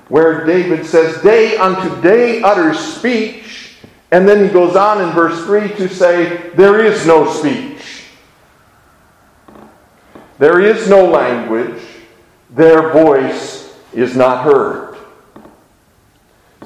where 0.10 0.46
David 0.46 0.86
says, 0.86 1.22
Day 1.22 1.58
unto 1.58 2.02
day 2.02 2.42
utters 2.42 2.80
speech. 2.80 3.76
And 4.12 4.28
then 4.28 4.46
he 4.46 4.52
goes 4.52 4.76
on 4.76 5.02
in 5.02 5.14
verse 5.14 5.46
3 5.46 5.76
to 5.76 5.90
say, 5.90 6.50
There 6.56 6.84
is 6.84 7.06
no 7.06 7.32
speech. 7.32 7.77
There 10.40 10.60
is 10.60 10.88
no 10.88 11.06
language. 11.10 11.82
Their 12.52 12.92
voice 12.92 13.76
is 13.94 14.16
not 14.16 14.44
heard. 14.44 14.98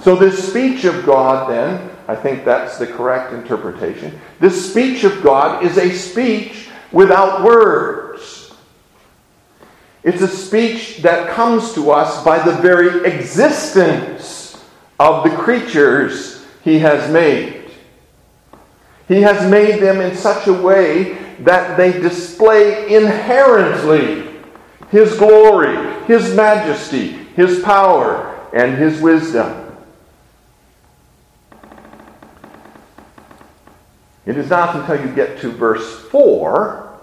So, 0.01 0.15
this 0.15 0.49
speech 0.49 0.83
of 0.85 1.05
God, 1.05 1.49
then, 1.49 1.89
I 2.07 2.15
think 2.15 2.43
that's 2.43 2.77
the 2.77 2.87
correct 2.87 3.33
interpretation. 3.33 4.19
This 4.39 4.71
speech 4.71 5.03
of 5.03 5.21
God 5.21 5.63
is 5.63 5.77
a 5.77 5.91
speech 5.91 6.69
without 6.91 7.43
words. 7.43 8.51
It's 10.03 10.21
a 10.21 10.27
speech 10.27 10.97
that 11.03 11.29
comes 11.29 11.73
to 11.73 11.91
us 11.91 12.23
by 12.23 12.39
the 12.39 12.53
very 12.53 13.05
existence 13.05 14.61
of 14.99 15.23
the 15.23 15.35
creatures 15.37 16.43
He 16.63 16.79
has 16.79 17.11
made. 17.11 17.69
He 19.07 19.21
has 19.21 19.49
made 19.49 19.81
them 19.81 20.01
in 20.01 20.15
such 20.15 20.47
a 20.47 20.53
way 20.53 21.17
that 21.43 21.77
they 21.77 21.91
display 21.93 22.95
inherently 22.95 24.29
His 24.89 25.17
glory, 25.17 26.03
His 26.05 26.33
majesty, 26.35 27.09
His 27.35 27.61
power, 27.61 28.49
and 28.53 28.77
His 28.77 29.01
wisdom. 29.01 29.57
It 34.25 34.37
is 34.37 34.49
not 34.49 34.75
until 34.75 35.05
you 35.05 35.13
get 35.13 35.39
to 35.39 35.49
verse 35.49 35.99
4 36.09 36.99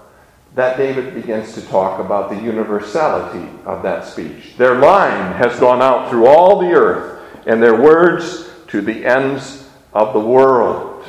that 0.55 0.77
David 0.77 1.13
begins 1.13 1.53
to 1.53 1.61
talk 1.61 1.99
about 1.99 2.29
the 2.29 2.41
universality 2.41 3.47
of 3.65 3.83
that 3.83 4.05
speech. 4.05 4.55
Their 4.57 4.75
line 4.75 5.33
has 5.33 5.59
gone 5.59 5.81
out 5.81 6.09
through 6.09 6.25
all 6.25 6.59
the 6.59 6.71
earth, 6.71 7.21
and 7.45 7.61
their 7.61 7.79
words 7.79 8.49
to 8.67 8.81
the 8.81 9.05
ends 9.05 9.69
of 9.93 10.13
the 10.13 10.19
world. 10.19 11.05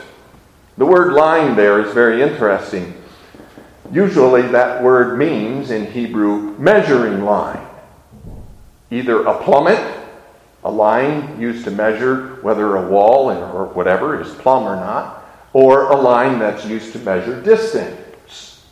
The 0.77 0.87
word 0.87 1.15
line 1.15 1.57
there 1.57 1.81
is 1.81 1.93
very 1.93 2.23
interesting. 2.23 2.95
Usually, 3.93 4.43
that 4.43 4.83
word 4.83 5.19
means 5.19 5.71
in 5.71 5.91
Hebrew 5.91 6.57
measuring 6.59 7.25
line, 7.25 7.67
either 8.91 9.27
a 9.27 9.43
plummet, 9.43 9.81
a 10.63 10.71
line 10.71 11.41
used 11.41 11.65
to 11.65 11.71
measure 11.71 12.37
whether 12.43 12.77
a 12.77 12.89
wall 12.89 13.31
or 13.31 13.67
whatever 13.67 14.21
is 14.21 14.33
plumb 14.35 14.65
or 14.65 14.77
not 14.77 15.21
or 15.53 15.91
a 15.91 15.97
line 15.97 16.39
that's 16.39 16.65
used 16.65 16.93
to 16.93 16.99
measure 17.01 17.41
distance. 17.43 18.65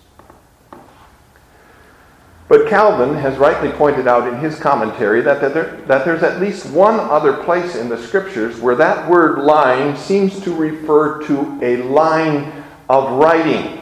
But 2.49 2.69
Calvin 2.69 3.15
has 3.15 3.37
rightly 3.37 3.71
pointed 3.73 4.09
out 4.09 4.27
in 4.27 4.39
his 4.39 4.59
commentary 4.59 5.21
that, 5.21 5.41
that, 5.43 5.53
there, 5.53 5.77
that 5.87 6.07
there's 6.07 6.23
at 6.23 6.41
least 6.41 6.67
one 6.67 6.99
other 6.99 7.45
place 7.45 7.77
in 7.77 7.91
the 7.91 8.03
scriptures 8.03 8.59
where 8.59 8.77
that 8.77 9.09
word 9.09 9.41
line 9.41 9.97
seems 9.97 10.41
to 10.41 10.55
refer 10.55 11.23
to 11.27 11.59
a 11.63 11.83
line 11.83 12.65
of 12.89 13.19
writing, 13.19 13.78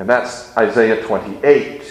and 0.00 0.08
that's 0.08 0.56
Isaiah 0.56 1.04
28, 1.04 1.82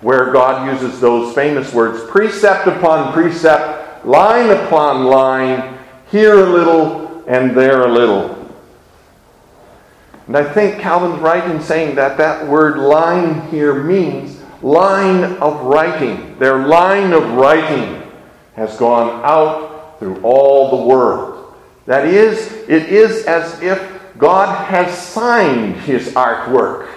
where 0.00 0.32
God 0.32 0.72
uses 0.72 1.00
those 1.00 1.34
famous 1.34 1.74
words 1.74 2.08
precept 2.08 2.68
upon 2.68 3.12
precept, 3.12 4.06
line 4.06 4.50
upon 4.50 5.06
line, 5.06 5.76
here 6.08 6.38
a 6.38 6.48
little 6.48 7.24
and 7.26 7.56
there 7.56 7.82
a 7.82 7.92
little. 7.92 8.36
And 10.28 10.36
I 10.36 10.44
think 10.44 10.80
Calvin's 10.80 11.18
right 11.20 11.50
in 11.50 11.60
saying 11.60 11.96
that 11.96 12.16
that 12.18 12.46
word 12.46 12.78
line 12.78 13.48
here 13.48 13.82
means 13.82 14.40
line 14.62 15.24
of 15.38 15.60
writing. 15.62 16.38
Their 16.38 16.58
line 16.68 17.12
of 17.12 17.28
writing 17.32 18.08
has 18.54 18.76
gone 18.76 19.20
out 19.24 19.98
through 19.98 20.20
all 20.22 20.78
the 20.78 20.86
world. 20.86 21.56
That 21.86 22.06
is, 22.06 22.52
it 22.68 22.84
is 22.84 23.24
as 23.24 23.60
if 23.62 23.97
God 24.18 24.66
has 24.66 24.96
signed 24.96 25.76
his 25.76 26.08
artwork, 26.08 26.90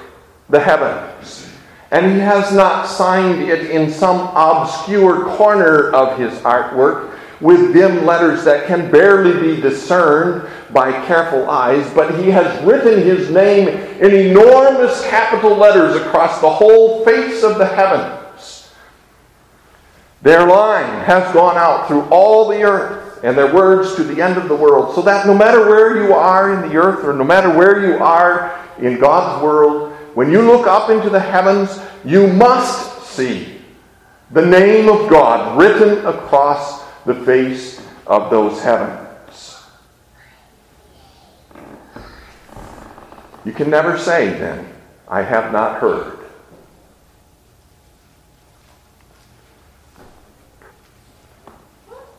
the 0.49 0.59
heavens. 0.59 1.47
And 1.91 2.11
he 2.11 2.19
has 2.19 2.53
not 2.53 2.87
signed 2.87 3.41
it 3.43 3.69
in 3.69 3.91
some 3.91 4.31
obscure 4.35 5.25
corner 5.35 5.91
of 5.91 6.17
his 6.17 6.33
artwork 6.39 7.17
with 7.41 7.73
dim 7.73 8.05
letters 8.05 8.43
that 8.45 8.67
can 8.67 8.91
barely 8.91 9.39
be 9.39 9.61
discerned 9.61 10.47
by 10.71 10.91
careful 11.05 11.49
eyes, 11.49 11.91
but 11.93 12.17
he 12.23 12.29
has 12.29 12.63
written 12.63 13.01
his 13.01 13.29
name 13.29 13.67
in 13.67 14.13
enormous 14.13 15.05
capital 15.07 15.55
letters 15.55 15.95
across 15.95 16.39
the 16.39 16.49
whole 16.49 17.03
face 17.03 17.43
of 17.43 17.57
the 17.57 17.65
heavens. 17.65 18.71
Their 20.21 20.45
line 20.45 21.03
has 21.05 21.33
gone 21.33 21.57
out 21.57 21.87
through 21.87 22.03
all 22.05 22.47
the 22.47 22.61
earth, 22.61 23.10
and 23.23 23.37
their 23.37 23.53
words 23.53 23.95
to 23.95 24.03
the 24.03 24.21
end 24.21 24.37
of 24.37 24.49
the 24.49 24.55
world, 24.55 24.95
so 24.95 25.01
that 25.03 25.27
no 25.27 25.33
matter 25.33 25.67
where 25.67 26.03
you 26.03 26.13
are 26.13 26.53
in 26.53 26.69
the 26.69 26.75
earth, 26.77 27.05
or 27.05 27.13
no 27.13 27.23
matter 27.23 27.49
where 27.49 27.85
you 27.87 27.97
are 28.03 28.59
in 28.79 28.99
God's 28.99 29.43
world, 29.43 29.93
when 30.15 30.31
you 30.31 30.41
look 30.41 30.67
up 30.67 30.89
into 30.89 31.09
the 31.09 31.19
heavens, 31.19 31.79
you 32.03 32.27
must 32.27 33.03
see 33.03 33.61
The 34.31 34.45
name 34.45 34.87
of 34.87 35.09
God 35.09 35.59
written 35.59 36.05
across 36.05 36.83
the 37.03 37.15
face 37.25 37.85
of 38.07 38.29
those 38.29 38.61
heavens. 38.63 39.59
You 43.43 43.51
can 43.51 43.69
never 43.69 43.97
say 43.97 44.29
then, 44.29 44.71
I 45.09 45.21
have 45.21 45.51
not 45.51 45.81
heard. 45.81 46.20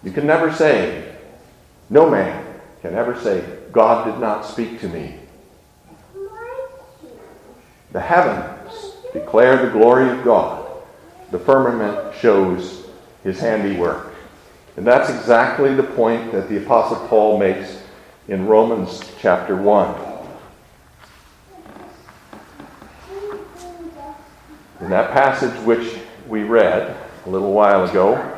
You 0.04 0.10
can 0.10 0.26
never 0.26 0.52
say, 0.52 1.14
no 1.88 2.10
man 2.10 2.44
can 2.80 2.94
ever 2.94 3.18
say, 3.20 3.44
God 3.70 4.10
did 4.10 4.20
not 4.20 4.44
speak 4.44 4.80
to 4.80 4.88
me. 4.88 5.16
The 7.92 8.00
heavens 8.00 8.94
declare 9.12 9.64
the 9.64 9.70
glory 9.70 10.10
of 10.10 10.24
God. 10.24 10.66
The 11.30 11.38
firmament 11.38 12.14
shows 12.16 12.86
his 13.22 13.38
handiwork. 13.38 14.12
And 14.76 14.86
that's 14.86 15.10
exactly 15.10 15.74
the 15.74 15.82
point 15.82 16.32
that 16.32 16.48
the 16.48 16.64
Apostle 16.64 17.06
Paul 17.08 17.38
makes 17.38 17.82
in 18.28 18.46
Romans 18.46 19.02
chapter 19.20 19.54
1. 19.56 19.94
In 24.80 24.90
that 24.90 25.12
passage 25.12 25.54
which 25.64 25.96
we 26.26 26.42
read 26.42 26.96
a 27.24 27.30
little 27.30 27.52
while 27.52 27.84
ago, 27.88 28.31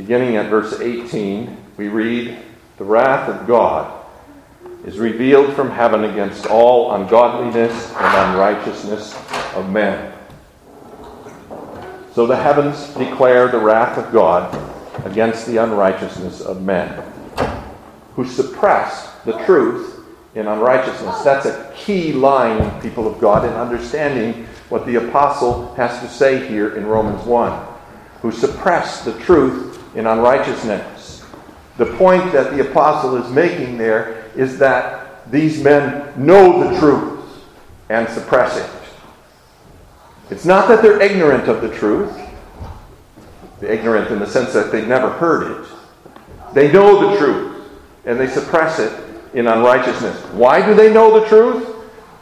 beginning 0.00 0.36
at 0.36 0.48
verse 0.48 0.80
18, 0.80 1.54
we 1.76 1.88
read, 1.88 2.38
The 2.78 2.84
wrath 2.84 3.28
of 3.28 3.46
God 3.46 4.02
is 4.86 4.98
revealed 4.98 5.54
from 5.54 5.70
heaven 5.70 6.04
against 6.04 6.46
all 6.46 6.94
ungodliness 6.94 7.92
and 7.94 8.30
unrighteousness 8.30 9.14
of 9.54 9.68
men. 9.68 10.10
So 12.14 12.26
the 12.26 12.36
heavens 12.36 12.94
declare 12.94 13.48
the 13.48 13.58
wrath 13.58 13.98
of 13.98 14.10
God 14.10 14.56
against 15.04 15.46
the 15.46 15.58
unrighteousness 15.58 16.40
of 16.40 16.62
men 16.62 17.02
who 18.16 18.24
suppress 18.24 19.14
the 19.26 19.32
truth 19.44 20.02
in 20.34 20.46
unrighteousness. 20.46 21.22
That's 21.22 21.44
a 21.44 21.72
key 21.76 22.14
line, 22.14 22.80
people 22.80 23.06
of 23.06 23.20
God, 23.20 23.44
in 23.44 23.52
understanding 23.52 24.46
what 24.70 24.86
the 24.86 24.96
apostle 24.96 25.74
has 25.74 26.00
to 26.00 26.08
say 26.08 26.48
here 26.48 26.74
in 26.76 26.86
Romans 26.86 27.22
1. 27.26 27.68
Who 28.22 28.32
suppress 28.32 29.04
the 29.04 29.18
truth 29.20 29.69
in 29.94 30.06
unrighteousness. 30.06 31.24
The 31.76 31.86
point 31.96 32.32
that 32.32 32.52
the 32.52 32.68
apostle 32.70 33.16
is 33.16 33.30
making 33.30 33.78
there 33.78 34.24
is 34.36 34.58
that 34.58 35.30
these 35.30 35.62
men 35.62 36.12
know 36.16 36.70
the 36.70 36.78
truth 36.78 37.20
and 37.88 38.08
suppress 38.08 38.56
it. 38.56 38.70
It's 40.30 40.44
not 40.44 40.68
that 40.68 40.82
they're 40.82 41.00
ignorant 41.00 41.48
of 41.48 41.60
the 41.60 41.74
truth, 41.74 42.16
they're 43.60 43.72
ignorant 43.72 44.10
in 44.10 44.18
the 44.18 44.26
sense 44.26 44.52
that 44.52 44.70
they've 44.70 44.86
never 44.86 45.10
heard 45.10 45.50
it. 45.50 45.68
They 46.54 46.70
know 46.72 47.10
the 47.10 47.18
truth 47.18 47.68
and 48.04 48.18
they 48.18 48.28
suppress 48.28 48.78
it 48.78 48.92
in 49.34 49.46
unrighteousness. 49.46 50.16
Why 50.32 50.64
do 50.64 50.74
they 50.74 50.92
know 50.92 51.20
the 51.20 51.26
truth? 51.26 51.68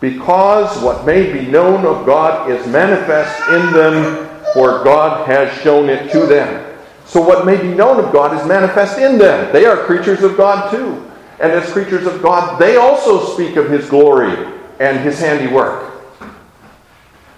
Because 0.01 0.81
what 0.83 1.05
may 1.05 1.33
be 1.33 1.47
known 1.47 1.85
of 1.85 2.07
God 2.07 2.51
is 2.51 2.67
manifest 2.67 3.49
in 3.51 3.73
them, 3.73 4.29
for 4.55 4.85
God 4.85 5.27
has 5.27 5.53
shown 5.63 5.89
it 5.89 6.11
to 6.13 6.27
them. 6.27 6.68
So, 7.09 7.23
what 7.23 7.47
may 7.47 7.57
be 7.57 7.69
known 7.69 8.05
of 8.05 8.13
God 8.13 8.39
is 8.39 8.47
manifest 8.47 8.99
in 8.99 9.17
them. 9.17 9.51
They 9.51 9.65
are 9.65 9.79
creatures 9.79 10.23
of 10.23 10.37
God 10.37 10.71
too. 10.71 11.11
And 11.41 11.51
as 11.51 11.73
creatures 11.73 12.07
of 12.07 12.21
God, 12.21 12.59
they 12.59 12.77
also 12.77 13.33
speak 13.33 13.57
of 13.57 13.71
His 13.71 13.89
glory 13.89 14.37
and 14.79 15.01
His 15.01 15.19
handiwork. 15.19 15.91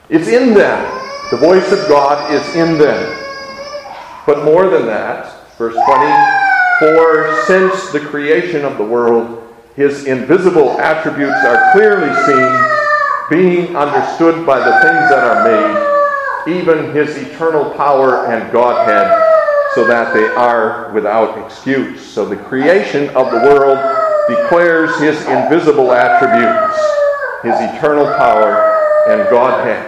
It's 0.09 0.27
in 0.27 0.55
them. 0.55 1.01
The 1.31 1.37
voice 1.37 1.71
of 1.71 1.87
God 1.87 2.33
is 2.35 2.57
in 2.57 2.79
them. 2.79 3.16
But 4.27 4.45
more 4.45 4.68
than 4.68 4.87
that, 4.87 5.57
verse 5.57 5.75
20 5.75 5.85
For 6.81 7.45
since 7.47 7.92
the 7.92 8.01
creation 8.01 8.64
of 8.64 8.77
the 8.77 8.85
world, 8.85 9.55
His 9.77 10.07
invisible 10.07 10.81
attributes 10.81 11.45
are 11.45 11.71
clearly 11.71 12.12
seen, 12.27 13.31
being 13.31 13.77
understood 13.77 14.45
by 14.45 14.59
the 14.59 14.73
things 14.83 15.11
that 15.11 15.23
are 15.23 15.45
made, 16.45 16.59
even 16.61 16.92
His 16.92 17.16
eternal 17.16 17.71
power 17.75 18.27
and 18.27 18.51
Godhead 18.51 19.30
so 19.75 19.87
that 19.87 20.13
they 20.13 20.27
are 20.27 20.91
without 20.93 21.39
excuse. 21.45 22.05
So 22.05 22.25
the 22.27 22.37
creation 22.37 23.09
of 23.11 23.31
the 23.31 23.39
world 23.39 23.79
declares 24.29 24.99
his 25.01 25.17
invisible 25.27 25.93
attributes, 25.93 26.77
his 27.43 27.55
eternal 27.71 28.07
power 28.17 28.57
and 29.09 29.29
Godhead. 29.31 29.87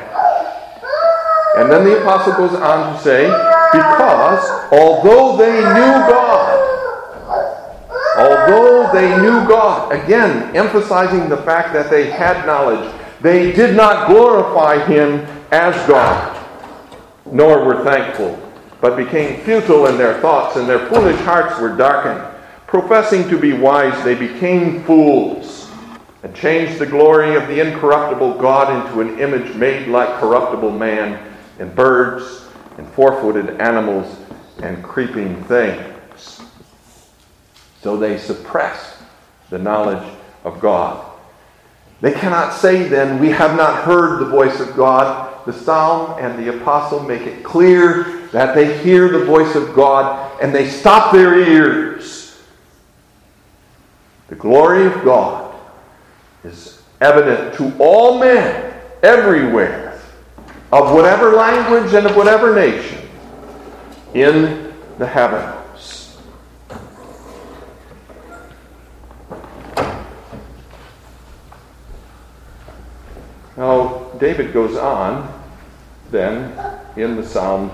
And 1.57 1.71
then 1.71 1.85
the 1.85 2.01
apostle 2.01 2.35
goes 2.35 2.55
on 2.55 2.95
to 2.95 3.03
say, 3.03 3.27
because 3.73 4.73
although 4.73 5.37
they 5.37 5.57
knew 5.57 5.93
God, 6.09 6.59
although 8.17 8.91
they 8.93 9.17
knew 9.21 9.47
God, 9.49 9.93
again 9.93 10.55
emphasizing 10.55 11.29
the 11.29 11.39
fact 11.39 11.73
that 11.73 11.91
they 11.91 12.11
had 12.11 12.47
knowledge, 12.47 12.93
they 13.21 13.53
did 13.53 13.77
not 13.77 14.09
glorify 14.09 14.85
him 14.87 15.27
as 15.51 15.75
God, 15.89 16.39
nor 17.27 17.65
were 17.65 17.85
thankful 17.85 18.42
but 18.83 18.97
became 18.97 19.41
futile 19.43 19.87
in 19.87 19.97
their 19.97 20.21
thoughts, 20.21 20.57
and 20.57 20.69
their 20.69 20.89
foolish 20.89 21.19
hearts 21.21 21.59
were 21.61 21.75
darkened. 21.75 22.21
Professing 22.67 23.29
to 23.29 23.39
be 23.39 23.53
wise, 23.53 24.03
they 24.03 24.17
became 24.17 24.83
fools, 24.83 25.71
and 26.25 26.35
changed 26.35 26.81
the 26.81 26.87
glory 26.87 27.37
of 27.37 27.47
the 27.47 27.61
incorruptible 27.61 28.35
God 28.35 28.85
into 28.85 29.01
an 29.01 29.21
image 29.21 29.55
made 29.55 29.87
like 29.87 30.19
corruptible 30.19 30.73
man, 30.73 31.33
and 31.61 31.73
birds, 31.77 32.49
and 32.77 32.89
four 32.89 33.21
footed 33.21 33.61
animals, 33.61 34.17
and 34.65 34.83
creeping 34.83 35.45
things. 35.45 36.43
So 37.83 37.97
they 37.97 38.19
suppress 38.19 39.01
the 39.49 39.61
knowledge 39.61 40.13
of 40.43 40.59
God. 40.59 41.07
They 42.01 42.13
cannot 42.13 42.53
say 42.53 42.89
then, 42.89 43.21
We 43.21 43.31
have 43.31 43.57
not 43.57 43.85
heard 43.85 44.19
the 44.19 44.29
voice 44.29 44.59
of 44.59 44.75
God. 44.75 45.47
The 45.47 45.53
psalm 45.53 46.17
and 46.19 46.37
the 46.37 46.57
apostle 46.57 46.99
make 47.05 47.23
it 47.23 47.45
clear 47.45 48.22
that 48.33 48.55
they 48.55 48.83
hear 48.83 49.09
the 49.11 49.25
voice 49.25 49.55
of 49.55 49.75
God 49.75 50.41
and 50.43 50.55
they 50.55 50.69
stop 50.69 51.13
their 51.13 51.39
ears. 51.39 52.43
The 54.29 54.35
glory 54.35 54.87
of 54.87 55.05
God 55.05 55.55
is 56.43 56.83
evident 57.01 57.55
to 57.57 57.73
all 57.79 58.19
men 58.19 58.75
everywhere, 59.03 60.01
of 60.73 60.95
whatever 60.95 61.33
language 61.33 61.93
and 61.93 62.07
of 62.07 62.17
whatever 62.17 62.55
nation, 62.55 63.07
in 64.15 64.73
the 64.99 65.07
heavens. 65.07 66.17
Now, 73.59 74.11
David 74.19 74.55
goes 74.55 74.77
on 74.77 75.41
then 76.11 76.59
in 76.97 77.17
the 77.17 77.27
psalm 77.27 77.71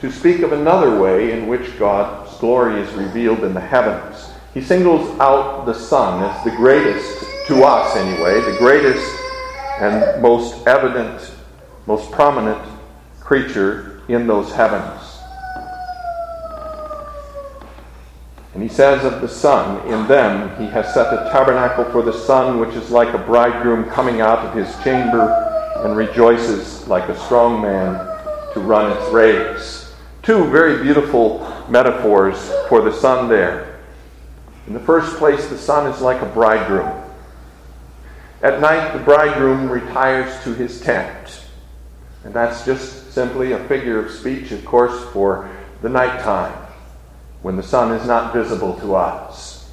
to 0.00 0.10
speak 0.10 0.40
of 0.40 0.52
another 0.52 1.00
way 1.00 1.32
in 1.32 1.46
which 1.46 1.78
God's 1.78 2.36
glory 2.38 2.80
is 2.80 2.92
revealed 2.94 3.44
in 3.44 3.54
the 3.54 3.60
heavens. 3.60 4.30
He 4.52 4.60
singles 4.60 5.18
out 5.18 5.64
the 5.64 5.74
sun 5.74 6.22
as 6.22 6.44
the 6.44 6.50
greatest, 6.50 7.24
to 7.48 7.62
us 7.64 7.96
anyway, 7.96 8.40
the 8.40 8.56
greatest 8.58 9.06
and 9.80 10.22
most 10.22 10.66
evident, 10.66 11.32
most 11.86 12.10
prominent 12.12 12.62
creature 13.20 14.02
in 14.08 14.26
those 14.26 14.52
heavens. 14.52 15.18
And 18.54 18.62
he 18.62 18.68
says 18.68 19.04
of 19.04 19.20
the 19.20 19.28
sun, 19.28 19.84
in 19.88 20.06
them 20.06 20.56
he 20.60 20.66
has 20.68 20.94
set 20.94 21.12
a 21.12 21.28
tabernacle 21.32 21.84
for 21.86 22.02
the 22.02 22.12
sun, 22.12 22.60
which 22.60 22.76
is 22.76 22.90
like 22.90 23.12
a 23.12 23.18
bridegroom 23.18 23.90
coming 23.90 24.20
out 24.20 24.38
of 24.38 24.54
his 24.54 24.72
chamber 24.84 25.28
and 25.78 25.96
rejoices 25.96 26.86
like 26.86 27.08
a 27.08 27.18
strong 27.18 27.60
man 27.60 27.94
to 28.54 28.60
run 28.60 28.96
its 28.96 29.10
race. 29.10 29.83
Two 30.24 30.50
very 30.50 30.82
beautiful 30.82 31.46
metaphors 31.68 32.38
for 32.70 32.80
the 32.80 32.92
sun 32.92 33.28
there. 33.28 33.78
In 34.66 34.72
the 34.72 34.80
first 34.80 35.16
place, 35.16 35.48
the 35.48 35.58
sun 35.58 35.86
is 35.92 36.00
like 36.00 36.22
a 36.22 36.26
bridegroom. 36.26 37.02
At 38.40 38.58
night, 38.58 38.94
the 38.94 39.00
bridegroom 39.00 39.68
retires 39.68 40.42
to 40.44 40.54
his 40.54 40.80
tent. 40.80 41.44
And 42.24 42.32
that's 42.32 42.64
just 42.64 43.12
simply 43.12 43.52
a 43.52 43.68
figure 43.68 43.98
of 43.98 44.10
speech, 44.10 44.50
of 44.50 44.64
course, 44.64 45.04
for 45.12 45.50
the 45.82 45.90
nighttime, 45.90 46.56
when 47.42 47.56
the 47.56 47.62
sun 47.62 47.92
is 47.92 48.06
not 48.06 48.32
visible 48.32 48.80
to 48.80 48.94
us. 48.94 49.70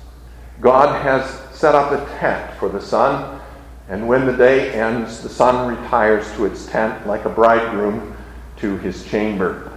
God 0.60 1.02
has 1.02 1.30
set 1.58 1.76
up 1.76 1.94
a 1.94 2.20
tent 2.20 2.60
for 2.60 2.68
the 2.68 2.82
sun, 2.82 3.40
and 3.88 4.06
when 4.06 4.26
the 4.26 4.36
day 4.36 4.74
ends, 4.74 5.22
the 5.22 5.30
sun 5.30 5.74
retires 5.78 6.30
to 6.34 6.44
its 6.44 6.66
tent 6.66 7.08
like 7.08 7.24
a 7.24 7.30
bridegroom 7.30 8.18
to 8.58 8.76
his 8.80 9.06
chamber. 9.06 9.71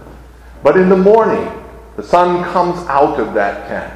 But 0.63 0.77
in 0.77 0.89
the 0.89 0.97
morning, 0.97 1.51
the 1.95 2.03
sun 2.03 2.43
comes 2.51 2.85
out 2.87 3.19
of 3.19 3.33
that 3.33 3.67
tent 3.67 3.93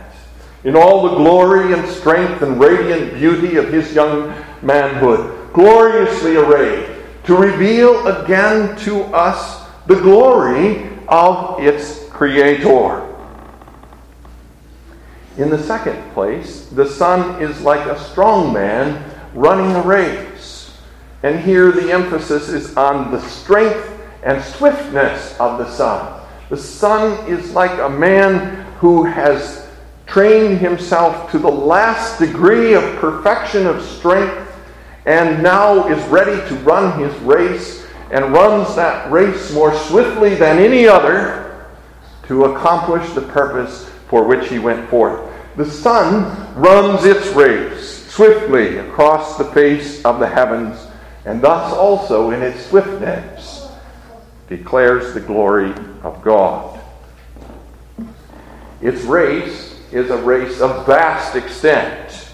in 0.64 0.76
all 0.76 1.10
the 1.10 1.16
glory 1.16 1.74
and 1.74 1.88
strength 1.88 2.42
and 2.42 2.60
radiant 2.60 3.14
beauty 3.14 3.56
of 3.56 3.72
his 3.72 3.94
young 3.94 4.34
manhood, 4.62 5.54
gloriously 5.54 6.36
arrayed, 6.36 6.96
to 7.24 7.36
reveal 7.36 8.08
again 8.08 8.78
to 8.80 9.04
us 9.14 9.68
the 9.88 10.00
glory 10.00 10.90
of 11.08 11.60
its 11.62 12.08
Creator. 12.10 13.06
In 15.38 15.50
the 15.50 15.64
second 15.64 16.12
place, 16.14 16.66
the 16.66 16.86
sun 16.86 17.42
is 17.42 17.62
like 17.62 17.86
a 17.88 17.98
strong 17.98 18.52
man 18.52 19.10
running 19.34 19.74
a 19.76 19.82
race. 19.82 20.78
And 21.24 21.40
here 21.40 21.72
the 21.72 21.92
emphasis 21.92 22.50
is 22.50 22.76
on 22.76 23.12
the 23.12 23.22
strength 23.22 24.02
and 24.24 24.44
swiftness 24.44 25.38
of 25.40 25.58
the 25.58 25.70
Sun. 25.72 26.19
The 26.50 26.58
Sun 26.58 27.30
is 27.30 27.52
like 27.54 27.80
a 27.80 27.90
man 27.90 28.66
who 28.80 29.04
has 29.04 29.68
trained 30.08 30.58
himself 30.58 31.30
to 31.32 31.38
the 31.38 31.48
last 31.48 32.18
degree 32.18 32.74
of 32.74 32.84
perfection 32.96 33.68
of 33.68 33.84
strength 33.84 34.48
and 35.06 35.44
now 35.44 35.88
is 35.88 36.04
ready 36.08 36.38
to 36.50 36.56
run 36.62 37.00
his 37.00 37.16
race 37.20 37.86
and 38.10 38.34
runs 38.34 38.76
that 38.76 39.12
race 39.12 39.54
more 39.54 39.76
swiftly 39.76 40.34
than 40.34 40.58
any 40.58 40.88
other 40.88 41.68
to 42.26 42.46
accomplish 42.46 43.08
the 43.14 43.22
purpose 43.22 43.88
for 44.08 44.24
which 44.24 44.50
he 44.50 44.58
went 44.58 44.90
forth. 44.90 45.32
The 45.56 45.70
sun 45.70 46.56
runs 46.56 47.06
its 47.06 47.28
race 47.36 48.08
swiftly 48.12 48.78
across 48.78 49.38
the 49.38 49.46
face 49.46 50.04
of 50.04 50.20
the 50.20 50.28
heavens, 50.28 50.88
and 51.26 51.42
thus 51.42 51.72
also 51.74 52.32
in 52.32 52.42
its 52.42 52.66
swiftness 52.66 53.59
declares 54.50 55.14
the 55.14 55.22
glory 55.22 55.72
of 56.04 56.22
God. 56.24 56.80
Its 58.82 59.04
race 59.04 59.80
is 59.92 60.10
a 60.10 60.18
race 60.18 60.60
of 60.60 60.86
vast 60.86 61.36
extent. 61.36 62.32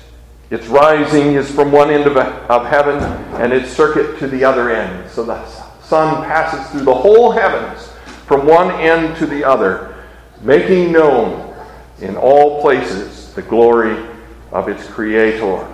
Its 0.50 0.68
rising 0.68 1.34
is 1.34 1.52
from 1.52 1.72
one 1.72 1.92
end 1.92 2.08
of, 2.08 2.16
of 2.16 2.66
heaven 2.68 3.04
and 3.42 3.52
its 3.52 3.70
circuit 3.70 4.18
to 4.20 4.28
the 4.28 4.44
other 4.44 4.70
end. 4.70 5.10
So 5.12 5.24
the 5.26 5.46
sun 5.82 6.24
passes 6.24 6.70
through 6.72 6.86
the 6.86 6.94
whole 6.94 7.32
heavens 7.32 7.90
from 8.26 8.46
one 8.46 8.72
end 8.72 9.18
to 9.18 9.26
the 9.26 9.44
other, 9.44 9.96
making 10.42 10.92
known 10.92 11.54
in 12.02 12.16
all 12.16 12.62
places 12.62 13.34
the 13.34 13.42
glory 13.42 14.08
of 14.52 14.70
its 14.70 14.88
Creator. 14.88 15.68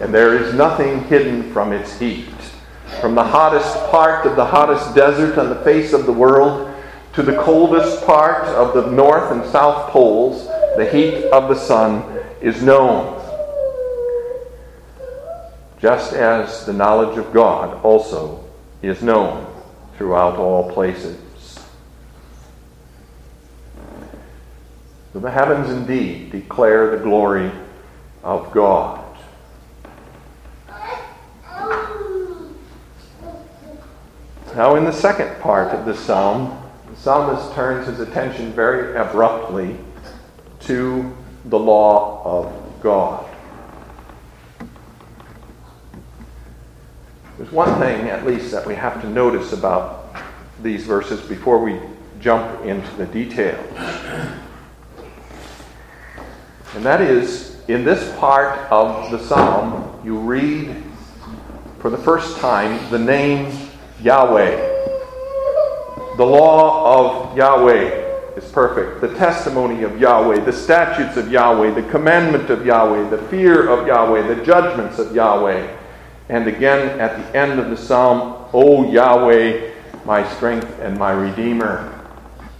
And 0.00 0.12
there 0.12 0.36
is 0.36 0.54
nothing 0.54 1.04
hidden 1.04 1.52
from 1.52 1.72
its 1.72 1.98
heat. 1.98 2.33
From 3.00 3.14
the 3.14 3.24
hottest 3.24 3.76
part 3.90 4.26
of 4.26 4.36
the 4.36 4.44
hottest 4.44 4.94
desert 4.94 5.38
on 5.38 5.50
the 5.50 5.62
face 5.62 5.92
of 5.92 6.06
the 6.06 6.12
world 6.12 6.74
to 7.14 7.22
the 7.22 7.36
coldest 7.36 8.04
part 8.06 8.44
of 8.46 8.74
the 8.74 8.90
north 8.90 9.30
and 9.30 9.44
south 9.50 9.90
poles, 9.90 10.46
the 10.76 10.88
heat 10.90 11.24
of 11.26 11.48
the 11.48 11.54
sun 11.54 12.02
is 12.40 12.62
known. 12.62 13.20
Just 15.78 16.14
as 16.14 16.64
the 16.66 16.72
knowledge 16.72 17.18
of 17.18 17.32
God 17.32 17.82
also 17.84 18.44
is 18.82 19.02
known 19.02 19.46
throughout 19.96 20.36
all 20.36 20.72
places. 20.72 21.18
The 25.14 25.30
heavens 25.30 25.70
indeed 25.70 26.32
declare 26.32 26.90
the 26.90 27.04
glory 27.04 27.50
of 28.24 28.50
God. 28.50 29.03
Now, 34.56 34.76
in 34.76 34.84
the 34.84 34.92
second 34.92 35.40
part 35.40 35.74
of 35.74 35.84
the 35.84 35.96
psalm, 35.96 36.62
the 36.88 36.96
psalmist 36.96 37.52
turns 37.54 37.88
his 37.88 37.98
attention 37.98 38.52
very 38.52 38.96
abruptly 38.96 39.76
to 40.60 41.12
the 41.46 41.58
law 41.58 42.22
of 42.24 42.80
God. 42.80 43.26
There's 47.36 47.50
one 47.50 47.80
thing, 47.80 48.08
at 48.10 48.24
least, 48.24 48.52
that 48.52 48.64
we 48.64 48.76
have 48.76 49.02
to 49.02 49.10
notice 49.10 49.52
about 49.52 50.14
these 50.62 50.84
verses 50.84 51.20
before 51.20 51.58
we 51.58 51.80
jump 52.20 52.64
into 52.64 52.94
the 52.94 53.06
details. 53.06 53.66
And 56.76 56.84
that 56.84 57.00
is, 57.00 57.60
in 57.66 57.84
this 57.84 58.16
part 58.18 58.70
of 58.70 59.10
the 59.10 59.18
psalm, 59.18 60.00
you 60.04 60.16
read 60.16 60.80
for 61.80 61.90
the 61.90 61.98
first 61.98 62.38
time 62.38 62.88
the 62.92 63.00
name 63.00 63.72
Yahweh. 64.02 64.56
The 66.16 66.24
law 66.24 67.30
of 67.30 67.36
Yahweh 67.36 68.36
is 68.36 68.44
perfect. 68.50 69.00
The 69.00 69.14
testimony 69.16 69.82
of 69.82 70.00
Yahweh, 70.00 70.44
the 70.44 70.52
statutes 70.52 71.16
of 71.16 71.30
Yahweh, 71.30 71.70
the 71.70 71.88
commandment 71.90 72.50
of 72.50 72.66
Yahweh, 72.66 73.10
the 73.10 73.22
fear 73.28 73.68
of 73.68 73.86
Yahweh, 73.86 74.34
the 74.34 74.44
judgments 74.44 74.98
of 74.98 75.14
Yahweh. 75.14 75.76
And 76.28 76.46
again 76.48 76.98
at 77.00 77.16
the 77.16 77.38
end 77.38 77.60
of 77.60 77.70
the 77.70 77.76
psalm, 77.76 78.48
O 78.52 78.90
Yahweh, 78.90 79.72
my 80.04 80.28
strength 80.34 80.78
and 80.80 80.98
my 80.98 81.12
redeemer. 81.12 81.90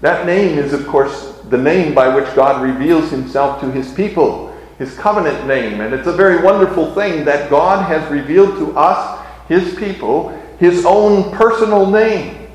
That 0.01 0.27
name 0.27 0.59
is, 0.59 0.73
of 0.73 0.87
course, 0.87 1.41
the 1.49 1.59
name 1.59 1.95
by 1.95 2.15
which 2.15 2.33
God 2.35 2.63
reveals 2.63 3.11
himself 3.11 3.61
to 3.61 3.71
his 3.71 3.93
people, 3.93 4.55
his 4.79 4.97
covenant 4.97 5.47
name. 5.47 5.81
And 5.81 5.95
it's 5.95 6.07
a 6.07 6.13
very 6.13 6.43
wonderful 6.43 6.95
thing 6.95 7.25
that 7.25 7.51
God 7.51 7.87
has 7.87 8.11
revealed 8.11 8.59
to 8.59 8.77
us, 8.77 9.25
his 9.49 9.75
people, 9.77 10.39
his 10.59 10.85
own 10.85 11.31
personal 11.33 11.91
name, 11.91 12.49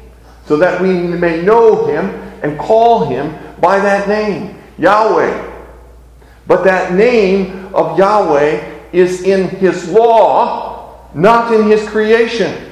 so 0.46 0.58
that 0.58 0.82
we 0.82 0.94
may 0.94 1.42
know 1.42 1.86
him 1.86 2.06
and 2.44 2.58
call 2.58 3.06
him 3.06 3.38
by 3.60 3.80
that 3.80 4.08
name, 4.08 4.60
Yahweh. 4.78 5.48
But 6.48 6.64
that 6.64 6.94
name 6.94 7.74
of 7.76 7.98
Yahweh 7.98 8.80
is 8.92 9.24
in 9.24 9.50
his 9.50 9.90
law, 9.90 11.10
not 11.14 11.54
in 11.54 11.68
his 11.68 11.88
creation. 11.88 12.72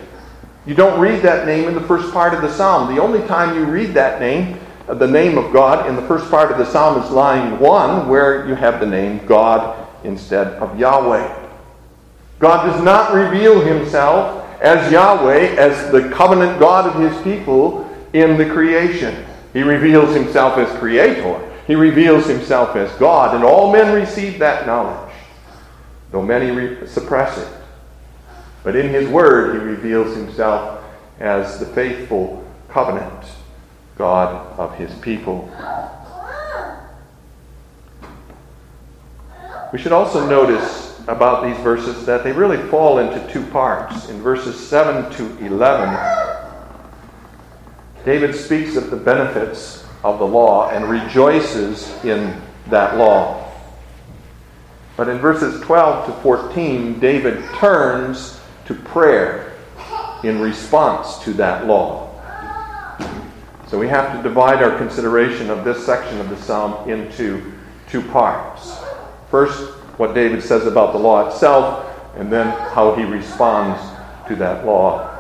You 0.66 0.76
don't 0.76 1.00
read 1.00 1.22
that 1.22 1.46
name 1.46 1.68
in 1.68 1.76
the 1.76 1.82
first 1.82 2.12
part 2.12 2.34
of 2.34 2.42
the 2.42 2.52
psalm. 2.52 2.94
The 2.94 3.02
only 3.02 3.26
time 3.28 3.56
you 3.56 3.66
read 3.66 3.94
that 3.94 4.20
name 4.20 4.60
the 4.88 5.08
name 5.08 5.38
of 5.38 5.52
God 5.52 5.90
in 5.90 5.98
the 5.98 6.02
first 6.04 6.32
part 6.32 6.50
of 6.50 6.58
the 6.58 6.66
psalm 6.66 7.04
is 7.04 7.12
line 7.12 7.60
1, 7.60 8.08
where 8.08 8.48
you 8.48 8.56
have 8.56 8.80
the 8.80 8.86
name 8.86 9.26
God 9.26 9.86
instead 10.06 10.48
of 10.48 10.80
Yahweh. 10.80 11.46
God 12.40 12.72
does 12.72 12.82
not 12.82 13.14
reveal 13.14 13.60
himself 13.60 14.47
as 14.62 14.92
Yahweh, 14.92 15.56
as 15.56 15.92
the 15.92 16.10
covenant 16.10 16.60
God 16.60 16.88
of 16.88 17.02
his 17.02 17.22
people 17.24 17.84
in 18.14 18.38
the 18.38 18.46
creation. 18.46 19.26
He 19.54 19.64
reveals 19.64 20.16
himself 20.16 20.58
as 20.58 20.80
creator. 20.80 21.44
He 21.68 21.76
reveals 21.76 22.28
himself 22.28 22.76
as 22.76 22.92
God, 22.94 23.36
and 23.36 23.44
all 23.44 23.72
men 23.72 23.94
receive 23.94 24.40
that 24.40 24.66
knowledge, 24.66 25.14
though 26.12 26.22
many 26.22 26.52
re- 26.52 26.88
suppress 26.88 27.38
it. 27.38 27.48
But 28.64 28.76
in 28.76 28.90
his 28.90 29.08
word, 29.10 29.56
he 29.56 29.66
reveals 29.66 30.16
himself 30.16 30.84
as 31.20 31.60
the 31.60 31.66
faithful 31.66 32.46
covenant 32.70 33.26
God 33.98 34.58
of 34.58 34.76
his 34.76 34.94
people. 34.96 35.52
We 39.74 39.80
should 39.80 39.92
also 39.92 40.28
notice 40.30 40.87
about 41.08 41.46
these 41.46 41.58
verses 41.64 42.06
that 42.06 42.24
they 42.24 42.32
really 42.32 42.58
fall 42.70 43.00
into 43.00 43.26
two 43.32 43.46
parts. 43.48 44.10
In 44.10 44.22
verses 44.22 44.60
7 44.68 45.12
to 45.14 45.46
11, 45.46 45.98
David 48.04 48.36
speaks 48.36 48.76
of 48.76 48.90
the 48.90 48.98
benefits 48.98 49.86
of 50.04 50.20
the 50.20 50.28
law 50.28 50.70
and 50.70 50.86
rejoices 50.86 51.94
in 52.04 52.42
that 52.68 52.98
law. 52.98 53.52
But 54.96 55.10
in 55.10 55.20
verses 55.20 55.62
12 55.62 56.08
to 56.08 56.22
14, 56.22 57.00
David 57.00 57.44
turns 57.56 58.40
to 58.66 58.74
prayer 58.74 59.54
in 60.24 60.40
response 60.42 61.20
to 61.20 61.34
that 61.34 61.68
law. 61.68 62.08
So 63.68 63.78
we 63.78 63.88
have 63.90 64.16
to 64.16 64.24
divide 64.24 64.64
our 64.64 64.78
consideration 64.78 65.50
of 65.50 65.64
this 65.64 65.86
section 65.86 66.20
of 66.20 66.30
the 66.30 66.38
psalm 66.38 66.90
into 66.90 67.54
two 67.90 68.02
parts. 68.02 68.78
First, 69.30 69.77
what 69.98 70.14
David 70.14 70.44
says 70.44 70.66
about 70.66 70.94
the 70.94 71.00
law 71.00 71.28
itself, 71.30 71.86
and 72.16 72.32
then 72.32 72.48
how 72.74 72.96
he 72.96 73.04
responds 73.04 73.80
to 74.28 74.36
that 74.36 74.66
law 74.66 75.14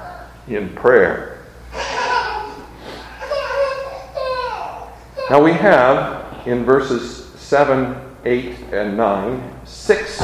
in 0.47 0.73
prayer. 0.75 1.39
Now 5.29 5.43
we 5.43 5.51
have 5.53 6.47
in 6.47 6.63
verses 6.63 7.25
7, 7.39 7.95
8, 8.23 8.55
and 8.71 8.95
9 8.97 9.53
six 9.65 10.23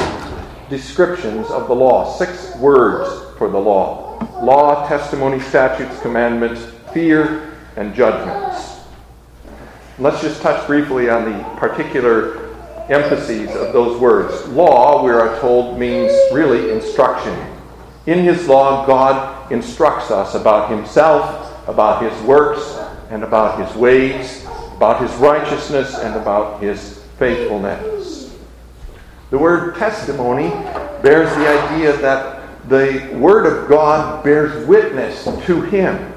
descriptions 0.69 1.49
of 1.51 1.67
the 1.67 1.75
law, 1.75 2.17
six 2.17 2.55
words 2.55 3.37
for 3.37 3.49
the 3.49 3.59
law 3.59 4.13
law, 4.41 4.87
testimony, 4.87 5.39
statutes, 5.39 5.99
commandments, 6.01 6.65
fear, 6.93 7.55
and 7.77 7.93
judgments. 7.95 8.79
Let's 9.99 10.21
just 10.21 10.41
touch 10.41 10.65
briefly 10.67 11.09
on 11.09 11.31
the 11.31 11.43
particular 11.55 12.42
emphases 12.89 13.55
of 13.55 13.73
those 13.73 13.99
words. 13.99 14.47
Law, 14.49 15.03
we 15.03 15.11
are 15.11 15.39
told, 15.39 15.79
means 15.79 16.11
really 16.31 16.71
instruction. 16.71 17.37
In 18.05 18.19
His 18.19 18.47
law, 18.47 18.85
God 18.85 19.51
instructs 19.51 20.11
us 20.11 20.35
about 20.35 20.69
Himself, 20.69 21.67
about 21.67 22.03
His 22.03 22.21
works, 22.23 22.77
and 23.09 23.23
about 23.23 23.65
His 23.65 23.75
ways, 23.77 24.45
about 24.75 25.01
His 25.01 25.11
righteousness, 25.15 25.95
and 25.95 26.15
about 26.15 26.61
His 26.61 27.01
faithfulness. 27.17 28.35
The 29.29 29.37
word 29.37 29.75
testimony 29.77 30.49
bears 31.01 31.29
the 31.35 31.47
idea 31.47 31.97
that 31.97 32.69
the 32.69 33.15
Word 33.17 33.45
of 33.45 33.67
God 33.67 34.23
bears 34.23 34.65
witness 34.67 35.23
to 35.23 35.61
him. 35.61 36.13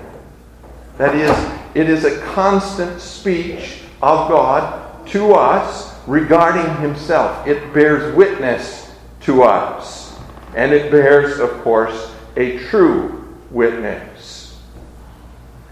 That 0.99 1.15
is, 1.15 1.31
it 1.75 1.91
is 1.91 2.05
a 2.05 2.21
constant 2.33 3.01
speech 3.01 3.81
of 4.03 4.29
God 4.29 5.07
to 5.09 5.33
us 5.33 5.96
regarding 6.07 6.81
himself. 6.81 7.47
It 7.47 7.73
bears 7.73 8.15
witness 8.15 8.93
to 9.23 9.43
us. 9.43 10.19
And 10.55 10.73
it 10.73 10.91
bears, 10.91 11.39
of 11.39 11.51
course, 11.63 12.13
a 12.37 12.59
true 12.69 13.35
witness. 13.51 14.59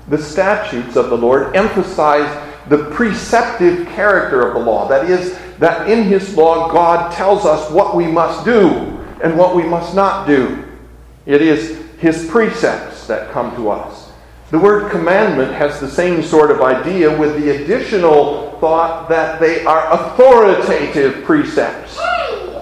The 0.09 0.19
statutes 0.19 0.97
of 0.97 1.09
the 1.09 1.17
Lord 1.17 1.57
emphasize 1.57 2.29
the 2.69 2.91
preceptive 2.91 3.87
character 3.89 4.47
of 4.47 4.55
the 4.55 4.61
law. 4.61 4.89
That 4.89 5.09
is, 5.09 5.39
that 5.59 5.89
in 5.89 6.05
His 6.05 6.37
law, 6.37 6.71
God 6.71 7.13
tells 7.13 7.45
us 7.47 7.71
what 7.71 7.97
we 7.97 8.07
must 8.07 8.45
do 8.45 8.61
and 9.23 9.39
what 9.39 9.57
we 9.57 9.63
must 9.63 9.95
not 9.95 10.27
do. 10.27 10.65
It 11.25 11.41
is 11.41 11.83
His 11.99 12.29
precepts 12.29 13.07
that 13.07 13.31
come 13.31 13.55
to 13.57 13.71
us. 13.71 14.11
The 14.51 14.59
word 14.59 14.91
commandment 14.91 15.53
has 15.53 15.81
the 15.81 15.89
same 15.89 16.23
sort 16.23 16.51
of 16.51 16.61
idea 16.61 17.17
with 17.19 17.41
the 17.41 17.63
additional 17.63 18.44
thought 18.65 19.11
that 19.11 19.39
they 19.39 19.63
are 19.67 19.93
authoritative 19.93 21.23
precepts. 21.23 21.97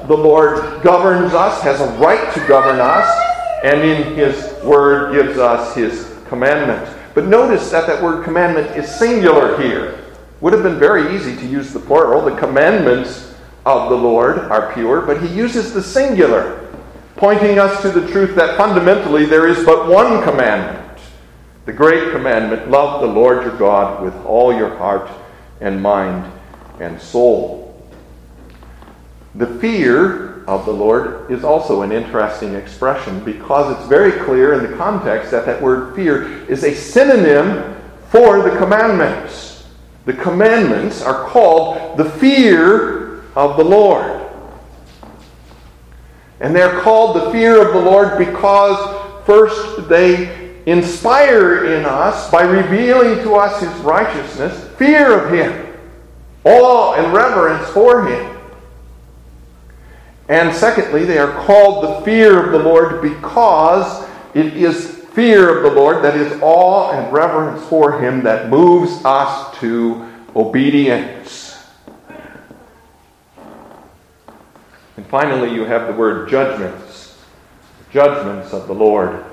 The 0.09 0.17
Lord 0.17 0.83
governs 0.83 1.33
us, 1.33 1.63
has 1.63 1.81
a 1.81 1.87
right 1.99 2.35
to 2.35 2.41
govern 2.49 2.81
us, 2.81 3.07
and 3.63 3.83
in 3.83 4.17
His 4.17 4.53
Word 4.65 5.13
gives 5.13 5.39
us 5.39 5.77
His 5.77 6.13
commandment. 6.27 6.93
But 7.15 7.27
notice 7.27 7.71
that 7.71 7.87
that 7.87 8.03
word 8.03 8.25
commandment 8.25 8.77
is 8.77 8.93
singular 8.93 9.63
here. 9.63 10.05
Would 10.41 10.53
have 10.53 10.65
been 10.65 10.81
very 10.81 11.15
easy 11.15 11.37
to 11.37 11.47
use 11.47 11.73
the 11.73 11.79
plural. 11.79 12.25
The 12.25 12.37
commandments 12.37 13.33
of 13.65 13.89
the 13.89 13.97
Lord 13.97 14.39
are 14.39 14.73
pure, 14.73 15.03
but 15.03 15.23
He 15.23 15.29
uses 15.29 15.73
the 15.73 15.85
singular, 15.85 16.69
pointing 17.15 17.61
us 17.61 17.81
to 17.83 17.91
the 17.91 18.11
truth 18.11 18.35
that 18.35 18.57
fundamentally 18.57 19.25
there 19.25 19.47
is 19.47 19.65
but 19.65 19.89
one 19.89 20.25
commandment. 20.25 20.99
The 21.65 21.73
great 21.73 22.11
commandment 22.11 22.73
love 22.73 23.03
the 23.03 23.07
Lord 23.07 23.45
your 23.45 23.57
God 23.57 24.03
with 24.03 24.17
all 24.27 24.53
your 24.53 24.77
heart 24.79 25.09
and 25.63 25.81
mind 25.81 26.31
and 26.81 27.01
soul. 27.01 27.63
The 29.35 29.47
fear 29.47 30.45
of 30.47 30.67
the 30.67 30.73
Lord 30.73 31.31
is 31.31 31.45
also 31.45 31.83
an 31.83 31.93
interesting 31.93 32.55
expression 32.55 33.25
because 33.25 33.79
it's 33.79 33.89
very 33.89 34.13
clear 34.25 34.55
in 34.55 34.71
the 34.71 34.77
context 34.77 35.31
that 35.31 35.47
that 35.47 35.63
word 35.63 35.95
fear 35.95 36.45
is 36.51 36.65
a 36.65 36.75
synonym 36.75 37.77
for 38.11 38.43
the 38.43 38.57
commandments. 38.59 39.65
The 40.05 40.13
commandments 40.13 41.01
are 41.01 41.29
called 41.29 41.97
the 41.97 42.05
fear 42.05 43.23
of 43.35 43.57
the 43.57 43.65
Lord. 43.65 44.21
And 46.41 46.55
they're 46.55 46.81
called 46.81 47.17
the 47.17 47.31
fear 47.31 47.65
of 47.65 47.73
the 47.73 47.81
Lord 47.81 48.19
because, 48.19 49.25
first, 49.25 49.89
they 49.89 50.43
inspire 50.67 51.67
in 51.67 51.85
us, 51.85 52.31
by 52.31 52.43
revealing 52.43 53.23
to 53.23 53.35
us 53.35 53.61
His 53.61 53.73
righteousness, 53.83 54.69
fear 54.83 55.21
of 55.21 55.33
Him, 55.33 55.79
awe 56.43 56.95
and 56.95 57.13
reverence 57.13 57.69
for 57.71 58.05
Him. 58.09 58.37
And 60.29 60.53
secondly, 60.53 61.05
they 61.05 61.19
are 61.19 61.45
called 61.45 61.85
the 61.85 62.05
fear 62.05 62.45
of 62.45 62.51
the 62.51 62.59
Lord 62.59 63.01
because 63.01 64.09
it 64.35 64.57
is 64.57 65.05
fear 65.13 65.57
of 65.57 65.63
the 65.63 65.71
Lord 65.71 66.03
that 66.03 66.17
is 66.17 66.41
awe 66.43 66.91
and 66.93 67.13
reverence 67.13 67.65
for 67.69 68.01
Him 68.01 68.25
that 68.25 68.49
moves 68.49 69.05
us 69.05 69.57
to 69.61 70.11
obedience. 70.35 71.65
And 74.97 75.07
finally, 75.07 75.55
you 75.55 75.65
have 75.65 75.87
the 75.87 75.95
word 75.95 76.29
judgments. 76.29 77.23
Judgments 77.93 78.53
of 78.53 78.67
the 78.67 78.75
Lord 78.75 79.25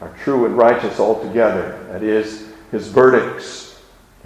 are 0.00 0.16
true 0.24 0.46
and 0.46 0.56
righteous 0.56 0.98
altogether. 0.98 1.86
That 1.92 2.02
is, 2.02 2.48
His 2.72 2.88
verdicts, 2.88 3.67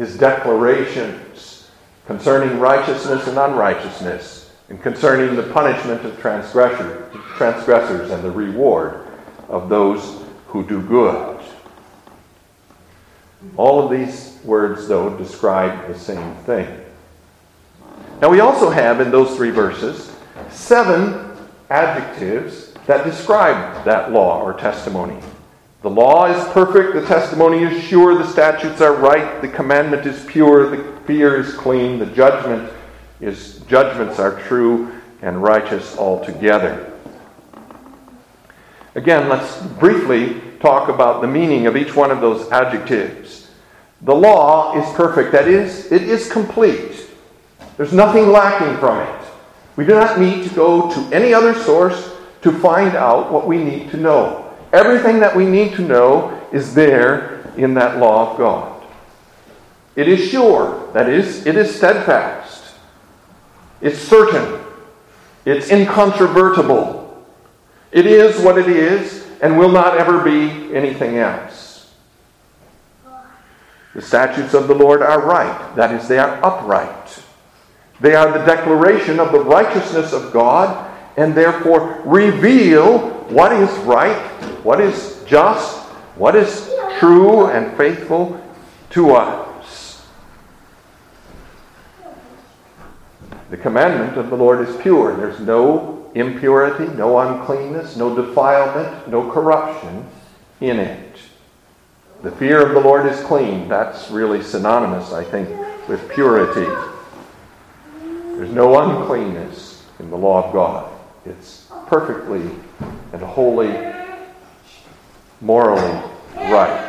His 0.02 0.18
declarations 0.18 1.70
concerning 2.08 2.58
righteousness 2.58 3.28
and 3.28 3.38
unrighteousness, 3.38 4.50
and 4.68 4.82
concerning 4.82 5.36
the 5.36 5.44
punishment 5.44 6.04
of 6.04 6.18
transgressors 6.18 8.10
and 8.10 8.24
the 8.24 8.30
reward 8.32 9.06
of 9.48 9.68
those 9.68 10.24
who 10.48 10.66
do 10.66 10.82
good. 10.82 11.40
All 13.56 13.80
of 13.80 13.92
these 13.92 14.40
words, 14.42 14.88
though, 14.88 15.16
describe 15.16 15.86
the 15.86 15.96
same 15.96 16.34
thing. 16.38 16.66
Now, 18.20 18.28
we 18.28 18.40
also 18.40 18.70
have 18.70 19.00
in 19.00 19.12
those 19.12 19.36
three 19.36 19.50
verses 19.50 20.10
seven 20.50 21.30
adjectives 21.70 22.74
that 22.88 23.04
describe 23.04 23.84
that 23.84 24.10
law 24.10 24.42
or 24.42 24.52
testimony. 24.54 25.20
The 25.82 25.90
law 25.90 26.26
is 26.26 26.52
perfect, 26.52 26.94
the 26.94 27.04
testimony 27.04 27.64
is 27.64 27.82
sure, 27.82 28.16
the 28.16 28.26
statutes 28.30 28.80
are 28.80 28.94
right, 28.94 29.42
the 29.42 29.48
commandment 29.48 30.06
is 30.06 30.24
pure, 30.26 30.70
the 30.70 31.00
fear 31.06 31.40
is 31.40 31.54
clean, 31.54 31.98
the 31.98 32.06
judgment 32.06 32.72
is 33.20 33.58
judgments 33.66 34.20
are 34.20 34.38
true 34.42 34.92
and 35.22 35.42
righteous 35.42 35.98
altogether. 35.98 36.92
Again, 38.94 39.28
let's 39.28 39.60
briefly 39.80 40.40
talk 40.60 40.88
about 40.88 41.20
the 41.20 41.26
meaning 41.26 41.66
of 41.66 41.76
each 41.76 41.96
one 41.96 42.12
of 42.12 42.20
those 42.20 42.48
adjectives. 42.52 43.50
The 44.02 44.14
law 44.14 44.80
is 44.80 44.94
perfect, 44.94 45.32
that 45.32 45.48
is, 45.48 45.90
it 45.90 46.02
is 46.02 46.30
complete. 46.30 47.08
There's 47.76 47.92
nothing 47.92 48.28
lacking 48.28 48.78
from 48.78 49.00
it. 49.00 49.28
We 49.74 49.84
do 49.84 49.94
not 49.94 50.20
need 50.20 50.48
to 50.48 50.54
go 50.54 50.94
to 50.94 51.16
any 51.16 51.34
other 51.34 51.54
source 51.54 52.12
to 52.42 52.52
find 52.52 52.94
out 52.94 53.32
what 53.32 53.48
we 53.48 53.58
need 53.58 53.90
to 53.90 53.96
know. 53.96 54.51
Everything 54.72 55.20
that 55.20 55.36
we 55.36 55.46
need 55.46 55.74
to 55.74 55.82
know 55.82 56.40
is 56.52 56.74
there 56.74 57.42
in 57.56 57.74
that 57.74 57.98
law 57.98 58.32
of 58.32 58.38
God. 58.38 58.82
It 59.94 60.08
is 60.08 60.30
sure, 60.30 60.90
that 60.94 61.08
is, 61.08 61.46
it 61.46 61.56
is 61.56 61.74
steadfast. 61.74 62.74
It's 63.82 63.98
certain. 63.98 64.64
It's 65.44 65.70
incontrovertible. 65.70 67.26
It 67.90 68.06
is 68.06 68.42
what 68.42 68.56
it 68.56 68.68
is 68.68 69.26
and 69.42 69.58
will 69.58 69.72
not 69.72 69.98
ever 69.98 70.22
be 70.22 70.74
anything 70.74 71.18
else. 71.18 71.92
The 73.94 74.00
statutes 74.00 74.54
of 74.54 74.68
the 74.68 74.74
Lord 74.74 75.02
are 75.02 75.20
right. 75.20 75.76
That 75.76 75.92
is, 75.94 76.08
they 76.08 76.18
are 76.18 76.42
upright. 76.42 77.22
They 78.00 78.14
are 78.14 78.38
the 78.38 78.44
declaration 78.46 79.20
of 79.20 79.32
the 79.32 79.40
righteousness 79.40 80.14
of 80.14 80.32
God 80.32 80.91
and 81.16 81.34
therefore 81.34 82.02
reveal 82.04 83.10
what 83.28 83.52
is 83.52 83.70
right 83.80 84.32
what 84.62 84.80
is 84.80 85.22
just, 85.26 85.78
what 86.16 86.36
is 86.36 86.72
true 86.98 87.46
and 87.46 87.76
faithful 87.76 88.40
to 88.90 89.12
us. 89.12 90.06
The 93.50 93.56
commandment 93.56 94.16
of 94.16 94.30
the 94.30 94.36
Lord 94.36 94.66
is 94.66 94.74
pure. 94.76 95.16
There's 95.16 95.40
no 95.40 96.10
impurity, 96.14 96.86
no 96.94 97.18
uncleanness, 97.18 97.96
no 97.96 98.14
defilement, 98.14 99.08
no 99.08 99.30
corruption 99.30 100.06
in 100.60 100.78
it. 100.78 101.18
The 102.22 102.30
fear 102.30 102.64
of 102.64 102.72
the 102.72 102.80
Lord 102.80 103.06
is 103.06 103.20
clean. 103.24 103.68
That's 103.68 104.10
really 104.10 104.42
synonymous, 104.42 105.12
I 105.12 105.24
think, 105.24 105.48
with 105.88 106.08
purity. 106.10 106.70
There's 108.36 108.52
no 108.52 108.80
uncleanness 108.80 109.84
in 109.98 110.08
the 110.08 110.16
law 110.16 110.46
of 110.46 110.52
God. 110.52 110.91
It's 111.24 111.70
perfectly 111.86 112.50
and 113.12 113.22
wholly 113.22 113.76
morally 115.40 116.02
right. 116.34 116.88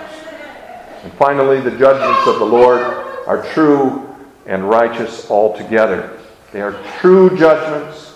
And 1.04 1.14
finally, 1.14 1.60
the 1.60 1.78
judgments 1.78 2.28
of 2.28 2.40
the 2.40 2.46
Lord 2.46 2.82
are 3.28 3.44
true 3.54 4.16
and 4.46 4.70
righteous 4.70 5.30
altogether. 5.30 6.20
They 6.52 6.62
are 6.62 6.82
true 7.00 7.38
judgments, 7.38 8.14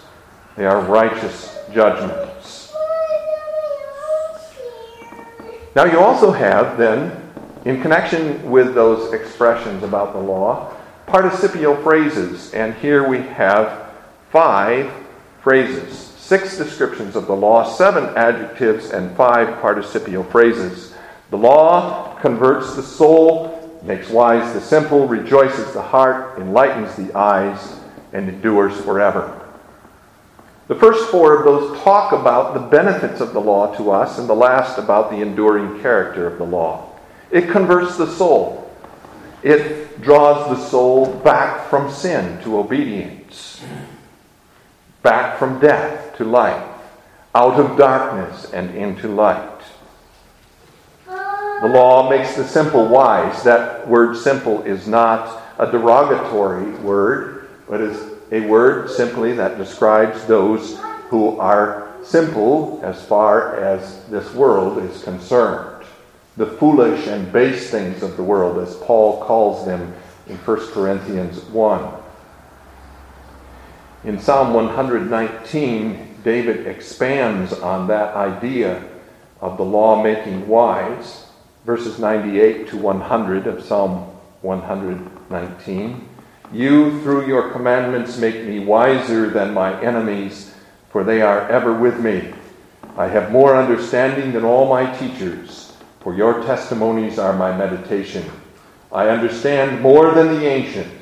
they 0.55 0.65
are 0.65 0.81
righteous 0.81 1.55
judgments. 1.73 2.73
Now, 5.75 5.85
you 5.85 5.99
also 5.99 6.31
have 6.31 6.77
then, 6.77 7.11
in 7.65 7.81
connection 7.81 8.49
with 8.49 8.73
those 8.73 9.13
expressions 9.13 9.83
about 9.83 10.13
the 10.13 10.19
law, 10.19 10.73
participial 11.05 11.75
phrases. 11.83 12.53
And 12.53 12.73
here 12.75 13.07
we 13.07 13.19
have 13.19 13.91
five 14.31 14.91
phrases 15.47 15.97
six 16.17 16.57
descriptions 16.57 17.15
of 17.15 17.25
the 17.25 17.33
law, 17.33 17.63
seven 17.63 18.03
adjectives, 18.17 18.89
and 18.89 19.15
five 19.15 19.61
participial 19.61 20.25
phrases. 20.25 20.93
The 21.29 21.37
law 21.37 22.19
converts 22.19 22.75
the 22.75 22.83
soul, 22.83 23.79
makes 23.81 24.09
wise 24.09 24.53
the 24.53 24.59
simple, 24.59 25.07
rejoices 25.07 25.71
the 25.71 25.81
heart, 25.81 26.37
enlightens 26.37 26.97
the 26.97 27.17
eyes, 27.17 27.79
and 28.11 28.27
endures 28.27 28.77
forever. 28.81 29.47
The 30.67 30.75
first 30.75 31.09
four 31.09 31.37
of 31.37 31.45
those 31.45 31.81
talk 31.81 32.11
about 32.11 32.53
the 32.53 32.67
benefits 32.67 33.21
of 33.21 33.31
the 33.31 33.39
law 33.39 33.73
to 33.77 33.91
us, 33.91 34.19
and 34.19 34.27
the 34.27 34.35
last 34.35 34.77
about 34.77 35.09
the 35.09 35.21
enduring 35.21 35.81
character 35.81 36.27
of 36.27 36.37
the 36.39 36.45
law. 36.45 36.91
It 37.31 37.49
converts 37.49 37.95
the 37.95 38.11
soul. 38.11 38.69
It 39.43 40.01
draws 40.01 40.49
the 40.49 40.61
soul 40.67 41.05
back 41.21 41.69
from 41.69 41.89
sin 41.89 42.43
to 42.43 42.59
obedience 42.59 43.63
back 45.07 45.39
from 45.39 45.57
death 45.59 46.17
to 46.17 46.25
life, 46.25 46.69
out 47.33 47.57
of 47.57 47.77
darkness 47.77 48.51
and 48.51 48.75
into 48.75 49.07
light. 49.07 49.61
The 51.05 51.69
law 51.69 52.09
makes 52.09 52.35
the 52.35 52.45
simple 52.45 52.89
wise. 52.89 53.41
That 53.43 53.87
word 53.87 54.17
simple 54.17 54.63
is 54.63 54.85
not 54.85 55.43
a 55.59 55.71
derogatory 55.71 56.71
word, 56.79 57.47
but 57.69 57.79
is 57.79 58.15
a 58.33 58.41
word 58.41 58.89
simply 58.89 59.31
that 59.31 59.57
describes 59.57 60.25
those 60.25 60.77
who 61.07 61.39
are 61.39 61.95
simple 62.03 62.81
as 62.83 63.01
far 63.05 63.55
as 63.63 64.03
this 64.07 64.33
world 64.33 64.77
is 64.79 65.05
concerned. 65.05 65.85
The 66.35 66.47
foolish 66.47 67.07
and 67.07 67.31
base 67.31 67.69
things 67.69 68.03
of 68.03 68.17
the 68.17 68.23
world, 68.23 68.59
as 68.59 68.75
Paul 68.75 69.23
calls 69.23 69.65
them 69.65 69.95
in 70.27 70.35
1 70.35 70.71
Corinthians 70.73 71.39
1. 71.45 72.06
In 74.07 74.17
Psalm 74.21 74.53
119, 74.53 76.19
David 76.23 76.65
expands 76.65 77.51
on 77.51 77.87
that 77.87 78.15
idea 78.15 78.81
of 79.41 79.57
the 79.57 79.65
law 79.65 80.01
making 80.01 80.47
wise. 80.47 81.25
Verses 81.65 81.99
98 81.99 82.69
to 82.69 82.77
100 82.77 83.47
of 83.47 83.61
Psalm 83.65 84.05
119. 84.43 86.07
You, 86.53 87.01
through 87.01 87.27
your 87.27 87.51
commandments, 87.51 88.17
make 88.17 88.45
me 88.45 88.59
wiser 88.59 89.29
than 89.29 89.53
my 89.53 89.77
enemies, 89.81 90.55
for 90.89 91.03
they 91.03 91.21
are 91.21 91.45
ever 91.49 91.73
with 91.73 91.99
me. 91.99 92.33
I 92.97 93.07
have 93.07 93.29
more 93.29 93.57
understanding 93.57 94.31
than 94.31 94.45
all 94.45 94.69
my 94.69 94.89
teachers, 94.95 95.75
for 95.99 96.15
your 96.15 96.43
testimonies 96.43 97.19
are 97.19 97.33
my 97.33 97.57
meditation. 97.57 98.23
I 98.89 99.09
understand 99.09 99.81
more 99.81 100.13
than 100.13 100.27
the 100.27 100.45
ancients, 100.45 100.96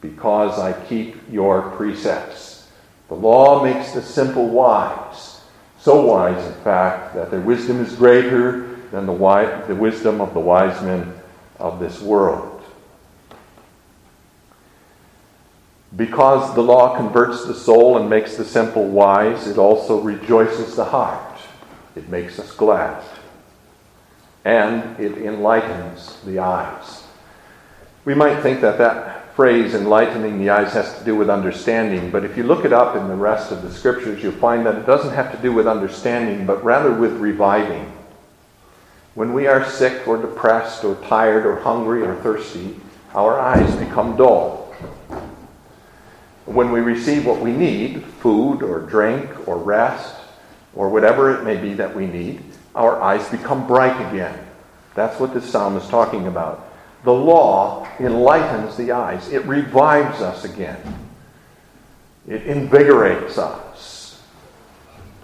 because 0.00 0.58
I 0.58 0.72
keep 0.86 1.16
your 1.30 1.70
precepts. 1.70 2.68
The 3.08 3.14
law 3.14 3.64
makes 3.64 3.92
the 3.92 4.02
simple 4.02 4.48
wise, 4.48 5.40
so 5.78 6.04
wise, 6.04 6.44
in 6.46 6.60
fact, 6.62 7.14
that 7.14 7.30
their 7.30 7.40
wisdom 7.40 7.80
is 7.80 7.94
greater 7.94 8.76
than 8.90 9.06
the, 9.06 9.64
the 9.66 9.74
wisdom 9.74 10.20
of 10.20 10.34
the 10.34 10.40
wise 10.40 10.80
men 10.82 11.14
of 11.58 11.80
this 11.80 12.00
world. 12.00 12.62
Because 15.96 16.54
the 16.54 16.62
law 16.62 16.96
converts 16.96 17.46
the 17.46 17.54
soul 17.54 17.96
and 17.96 18.10
makes 18.10 18.36
the 18.36 18.44
simple 18.44 18.86
wise, 18.86 19.48
it 19.48 19.56
also 19.56 20.00
rejoices 20.00 20.76
the 20.76 20.84
heart. 20.84 21.40
It 21.96 22.08
makes 22.08 22.38
us 22.38 22.54
glad. 22.54 23.02
And 24.44 24.98
it 25.00 25.18
enlightens 25.18 26.20
the 26.24 26.40
eyes. 26.40 27.04
We 28.04 28.14
might 28.14 28.42
think 28.42 28.60
that 28.60 28.78
that 28.78 29.17
phrase, 29.38 29.72
enlightening 29.72 30.36
the 30.40 30.50
eyes, 30.50 30.72
has 30.72 30.98
to 30.98 31.04
do 31.04 31.14
with 31.14 31.30
understanding, 31.30 32.10
but 32.10 32.24
if 32.24 32.36
you 32.36 32.42
look 32.42 32.64
it 32.64 32.72
up 32.72 32.96
in 32.96 33.06
the 33.06 33.14
rest 33.14 33.52
of 33.52 33.62
the 33.62 33.72
scriptures, 33.72 34.20
you'll 34.20 34.32
find 34.32 34.66
that 34.66 34.74
it 34.74 34.84
doesn't 34.84 35.14
have 35.14 35.30
to 35.30 35.40
do 35.40 35.52
with 35.52 35.68
understanding, 35.68 36.44
but 36.44 36.64
rather 36.64 36.92
with 36.92 37.12
reviving. 37.12 37.92
When 39.14 39.32
we 39.32 39.46
are 39.46 39.64
sick 39.64 40.08
or 40.08 40.20
depressed 40.20 40.82
or 40.82 40.96
tired 41.06 41.46
or 41.46 41.60
hungry 41.60 42.02
or 42.02 42.16
thirsty, 42.16 42.80
our 43.14 43.38
eyes 43.38 43.76
become 43.76 44.16
dull 44.16 44.74
when 46.44 46.72
we 46.72 46.80
receive 46.80 47.24
what 47.24 47.40
we 47.40 47.52
need 47.52 48.02
food 48.02 48.60
or 48.60 48.80
drink 48.80 49.46
or 49.46 49.56
rest 49.56 50.16
or 50.74 50.88
whatever 50.88 51.32
it 51.38 51.44
may 51.44 51.56
be 51.56 51.74
that 51.74 51.94
we 51.94 52.08
need 52.08 52.42
our 52.74 53.00
eyes 53.00 53.28
become 53.28 53.68
bright 53.68 54.12
again. 54.12 54.36
That's 54.96 55.20
what 55.20 55.32
this 55.32 55.48
psalm 55.48 55.76
is 55.76 55.86
talking 55.88 56.26
about. 56.26 56.67
The 57.08 57.14
law 57.14 57.88
enlightens 57.98 58.76
the 58.76 58.92
eyes, 58.92 59.32
it 59.32 59.42
revives 59.46 60.20
us 60.20 60.44
again, 60.44 60.78
it 62.28 62.42
invigorates 62.42 63.38
us, 63.38 64.22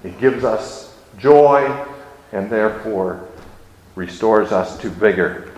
it 0.03 0.19
gives 0.19 0.45
us 0.45 0.97
joy, 1.19 1.85
and 2.33 2.49
therefore 2.49 3.29
restores 3.97 4.51
us 4.51 4.79
to 4.79 4.89
vigor. 4.89 5.53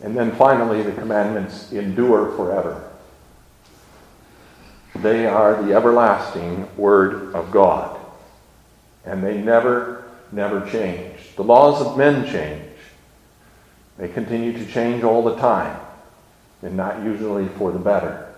And 0.00 0.16
then 0.16 0.30
finally, 0.30 0.84
the 0.84 0.92
commandments 0.92 1.72
endure 1.72 2.36
forever. 2.36 2.88
They 4.94 5.26
are 5.26 5.60
the 5.60 5.74
everlasting 5.74 6.68
Word 6.76 7.34
of 7.34 7.50
God. 7.50 7.98
And 9.04 9.24
they 9.24 9.38
never, 9.42 10.01
never 10.32 10.68
change. 10.70 11.34
The 11.36 11.44
laws 11.44 11.80
of 11.80 11.96
men 11.96 12.30
change. 12.30 12.68
They 13.98 14.08
continue 14.08 14.52
to 14.52 14.66
change 14.66 15.04
all 15.04 15.22
the 15.22 15.36
time, 15.36 15.78
and 16.62 16.76
not 16.76 17.04
usually 17.04 17.48
for 17.48 17.70
the 17.70 17.78
better. 17.78 18.34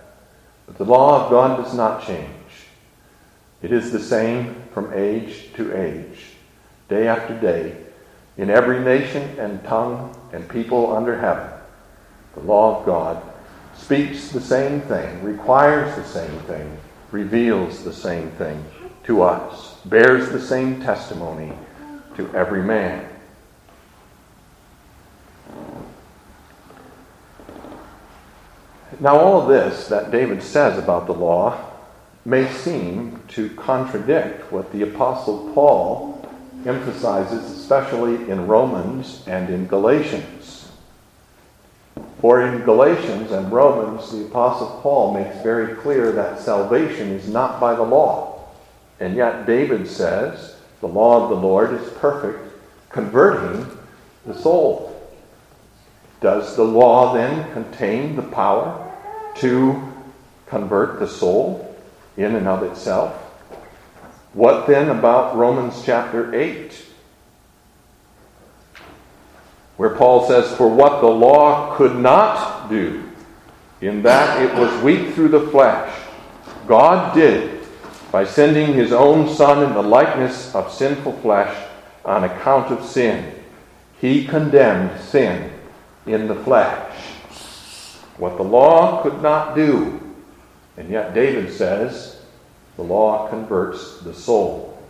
But 0.65 0.77
the 0.77 0.85
law 0.85 1.23
of 1.23 1.31
God 1.31 1.63
does 1.63 1.73
not 1.73 2.05
change. 2.05 2.29
It 3.61 3.71
is 3.71 3.91
the 3.91 3.99
same 3.99 4.63
from 4.73 4.93
age 4.93 5.53
to 5.55 5.75
age, 5.75 6.25
day 6.89 7.07
after 7.07 7.39
day, 7.39 7.77
in 8.37 8.49
every 8.49 8.81
nation 8.81 9.39
and 9.39 9.63
tongue 9.63 10.15
and 10.33 10.47
people 10.49 10.95
under 10.95 11.17
heaven 11.17 11.49
the 12.35 12.41
law 12.41 12.79
of 12.79 12.85
God, 12.85 13.23
speaks 13.75 14.29
the 14.29 14.41
same 14.41 14.81
thing, 14.81 15.23
requires 15.23 15.95
the 15.95 16.03
same 16.03 16.39
thing, 16.41 16.77
reveals 17.11 17.83
the 17.83 17.93
same 17.93 18.29
thing 18.31 18.63
to 19.05 19.21
us, 19.21 19.77
bears 19.85 20.29
the 20.29 20.39
same 20.39 20.81
testimony 20.81 21.53
to 22.17 22.33
every 22.33 22.61
man. 22.61 23.09
Now, 28.99 29.17
all 29.19 29.41
of 29.41 29.47
this 29.47 29.87
that 29.89 30.11
David 30.11 30.41
says 30.41 30.77
about 30.77 31.05
the 31.05 31.13
law 31.13 31.71
may 32.23 32.49
seem 32.51 33.21
to 33.29 33.49
contradict 33.51 34.51
what 34.51 34.71
the 34.71 34.83
Apostle 34.83 35.51
Paul 35.53 36.27
emphasizes, 36.65 37.43
especially 37.51 38.29
in 38.29 38.47
Romans 38.47 39.23
and 39.27 39.49
in 39.49 39.67
Galatians. 39.67 40.71
For 42.19 42.41
in 42.41 42.63
Galatians 42.63 43.31
and 43.31 43.51
Romans, 43.51 44.11
the 44.11 44.25
Apostle 44.25 44.79
Paul 44.81 45.13
makes 45.13 45.43
very 45.43 45.75
clear 45.75 46.11
that 46.13 46.39
salvation 46.39 47.09
is 47.09 47.27
not 47.27 47.59
by 47.59 47.75
the 47.75 47.83
law. 47.83 48.47
And 48.99 49.15
yet, 49.15 49.45
David 49.45 49.87
says, 49.87 50.54
the 50.85 50.93
law 50.93 51.23
of 51.23 51.29
the 51.29 51.35
Lord 51.35 51.73
is 51.73 51.89
perfect, 51.93 52.37
converting 52.89 53.65
the 54.23 54.37
soul. 54.39 54.95
Does 56.21 56.55
the 56.55 56.63
law 56.63 57.11
then 57.11 57.51
contain 57.53 58.15
the 58.15 58.21
power 58.21 58.93
to 59.37 59.81
convert 60.45 60.99
the 60.99 61.07
soul 61.07 61.75
in 62.17 62.35
and 62.35 62.47
of 62.47 62.61
itself? 62.61 63.15
What 64.33 64.67
then 64.67 64.89
about 64.89 65.35
Romans 65.35 65.81
chapter 65.83 66.35
8? 66.35 66.85
where 69.77 69.89
Paul 69.89 70.27
says, 70.27 70.55
For 70.55 70.69
what 70.69 71.01
the 71.01 71.07
law 71.07 71.75
could 71.75 71.95
not 71.95 72.69
do, 72.69 73.03
in 73.81 74.03
that 74.03 74.39
it 74.39 74.53
was 74.53 74.83
weak 74.83 75.15
through 75.15 75.29
the 75.29 75.47
flesh, 75.49 75.91
God 76.67 77.15
did 77.15 77.54
by 78.15 78.23
sending 78.23 78.73
his 78.73 78.93
own 78.93 79.27
Son 79.27 79.61
in 79.61 79.73
the 79.73 79.83
likeness 79.83 80.55
of 80.55 80.71
sinful 80.71 81.11
flesh 81.19 81.53
on 82.05 82.23
account 82.23 82.71
of 82.71 82.85
sin. 82.85 83.29
He 83.99 84.23
condemned 84.23 85.01
sin 85.01 85.51
in 86.05 86.29
the 86.29 86.35
flesh. 86.35 86.95
What 88.15 88.37
the 88.37 88.43
law 88.43 89.03
could 89.03 89.21
not 89.21 89.53
do. 89.53 89.99
And 90.77 90.89
yet 90.89 91.13
David 91.13 91.51
says 91.51 92.21
the 92.77 92.83
law 92.83 93.27
converts 93.27 93.99
the 93.99 94.13
soul. 94.13 94.81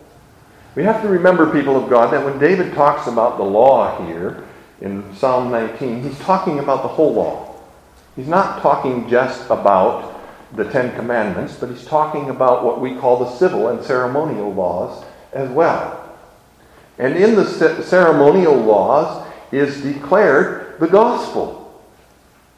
We 0.75 0.83
have 0.83 1.01
to 1.01 1.07
remember, 1.07 1.51
people 1.51 1.83
of 1.83 1.89
God, 1.89 2.13
that 2.13 2.23
when 2.23 2.38
David 2.38 2.75
talks 2.75 3.08
about 3.08 3.37
the 3.37 3.43
law 3.43 4.06
here, 4.06 4.43
in 4.81 5.15
Psalm 5.15 5.50
19, 5.50 6.04
he's 6.04 6.19
talking 6.19 6.60
about 6.60 6.83
the 6.83 6.89
whole 6.89 7.15
law. 7.15 7.56
He's 8.15 8.27
not 8.27 8.62
talking 8.62 9.10
just 9.10 9.50
about 9.50 10.14
the 10.56 10.69
Ten 10.71 10.95
Commandments, 10.95 11.56
but 11.60 11.69
he's 11.69 11.85
talking 11.85 12.29
about 12.29 12.63
what 12.63 12.81
we 12.81 12.95
call 12.95 13.17
the 13.17 13.31
civil 13.37 13.69
and 13.69 13.83
ceremonial 13.83 14.53
laws 14.53 15.03
as 15.33 15.49
well. 15.49 16.01
And 16.97 17.15
in 17.15 17.35
the 17.35 17.45
ceremonial 17.83 18.56
laws 18.56 19.27
is 19.51 19.81
declared 19.81 20.79
the 20.79 20.87
gospel. 20.87 21.62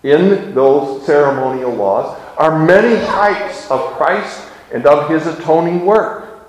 In 0.04 0.54
those 0.54 1.06
ceremonial 1.06 1.74
laws 1.74 2.20
are 2.38 2.64
many 2.64 3.04
types 3.08 3.70
of 3.72 3.94
Christ 3.94 4.48
and 4.72 4.86
of 4.86 5.10
his 5.10 5.26
atoning 5.26 5.86
work. 5.86 6.48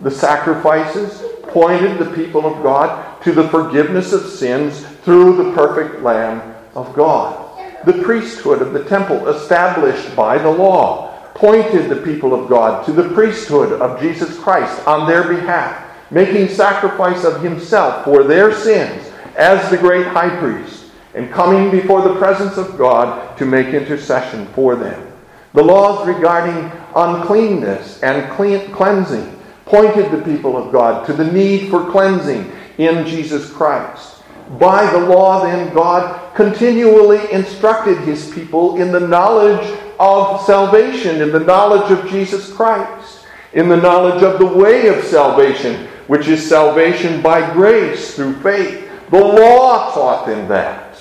The 0.00 0.10
sacrifices 0.10 1.22
pointed 1.44 1.98
the 1.98 2.10
people 2.14 2.46
of 2.46 2.62
God 2.62 3.22
to 3.22 3.32
the 3.32 3.48
forgiveness 3.48 4.12
of 4.12 4.22
sins 4.26 4.84
through 5.04 5.36
the 5.36 5.52
perfect 5.52 6.02
Lamb 6.02 6.54
of 6.74 6.94
God. 6.94 7.45
The 7.86 8.02
priesthood 8.02 8.60
of 8.60 8.72
the 8.72 8.82
temple, 8.84 9.28
established 9.28 10.16
by 10.16 10.38
the 10.38 10.50
law, 10.50 11.30
pointed 11.34 11.88
the 11.88 12.02
people 12.02 12.34
of 12.34 12.48
God 12.48 12.84
to 12.84 12.92
the 12.92 13.10
priesthood 13.10 13.80
of 13.80 14.00
Jesus 14.00 14.36
Christ 14.38 14.84
on 14.88 15.08
their 15.08 15.22
behalf, 15.22 15.86
making 16.10 16.48
sacrifice 16.48 17.22
of 17.22 17.42
himself 17.42 18.04
for 18.04 18.24
their 18.24 18.52
sins 18.52 19.08
as 19.36 19.70
the 19.70 19.76
great 19.76 20.06
high 20.08 20.36
priest, 20.40 20.86
and 21.14 21.30
coming 21.30 21.70
before 21.70 22.02
the 22.02 22.16
presence 22.16 22.56
of 22.56 22.76
God 22.76 23.38
to 23.38 23.46
make 23.46 23.68
intercession 23.68 24.46
for 24.46 24.74
them. 24.74 25.12
The 25.52 25.62
laws 25.62 26.08
regarding 26.08 26.72
uncleanness 26.96 28.02
and 28.02 28.28
clean, 28.32 28.72
cleansing 28.72 29.32
pointed 29.64 30.10
the 30.10 30.24
people 30.24 30.56
of 30.56 30.72
God 30.72 31.06
to 31.06 31.12
the 31.12 31.30
need 31.30 31.70
for 31.70 31.88
cleansing 31.92 32.50
in 32.78 33.06
Jesus 33.06 33.48
Christ. 33.52 34.22
By 34.58 34.90
the 34.90 35.06
law, 35.06 35.44
then, 35.44 35.72
God 35.72 36.25
continually 36.36 37.32
instructed 37.32 37.96
his 38.00 38.30
people 38.30 38.76
in 38.76 38.92
the 38.92 39.00
knowledge 39.00 39.76
of 39.98 40.42
salvation, 40.42 41.22
in 41.22 41.32
the 41.32 41.40
knowledge 41.40 41.90
of 41.90 42.08
Jesus 42.10 42.52
Christ, 42.52 43.26
in 43.54 43.70
the 43.70 43.76
knowledge 43.76 44.22
of 44.22 44.38
the 44.38 44.46
way 44.46 44.88
of 44.88 45.02
salvation, 45.02 45.88
which 46.06 46.28
is 46.28 46.46
salvation 46.46 47.22
by 47.22 47.54
grace 47.54 48.14
through 48.14 48.34
faith. 48.40 48.86
The 49.10 49.18
law 49.18 49.94
taught 49.94 50.26
them 50.26 50.46
that. 50.48 50.98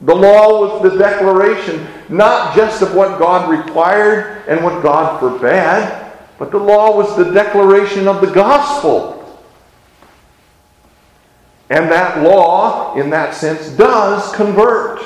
The 0.00 0.14
law 0.14 0.60
was 0.60 0.82
the 0.82 0.96
declaration 0.96 1.86
not 2.08 2.54
just 2.54 2.82
of 2.82 2.94
what 2.94 3.18
God 3.18 3.50
required 3.50 4.44
and 4.46 4.62
what 4.62 4.82
God 4.82 5.18
forbade, 5.18 6.12
but 6.38 6.52
the 6.52 6.58
law 6.58 6.96
was 6.96 7.16
the 7.16 7.32
declaration 7.32 8.06
of 8.06 8.20
the 8.20 8.32
gospel. 8.32 9.23
And 11.70 11.90
that 11.90 12.22
law, 12.22 12.94
in 12.96 13.10
that 13.10 13.34
sense, 13.34 13.68
does 13.70 14.34
convert. 14.34 15.02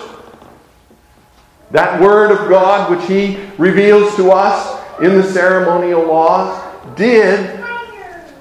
That 1.71 2.01
word 2.01 2.31
of 2.31 2.49
God, 2.49 2.91
which 2.91 3.09
He 3.09 3.39
reveals 3.59 4.17
to 4.17 4.31
us 4.31 4.83
in 5.01 5.17
the 5.17 5.23
ceremonial 5.23 6.07
laws, 6.07 6.65
did 6.97 7.65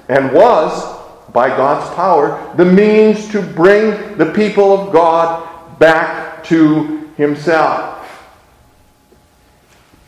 and 0.08 0.32
was, 0.32 0.96
by 1.32 1.48
God's 1.48 1.94
power, 1.94 2.52
the 2.56 2.64
means 2.64 3.28
to 3.28 3.42
bring 3.42 4.16
the 4.16 4.32
people 4.32 4.80
of 4.80 4.92
God 4.92 5.78
back 5.78 6.42
to 6.44 7.10
Himself. 7.16 7.94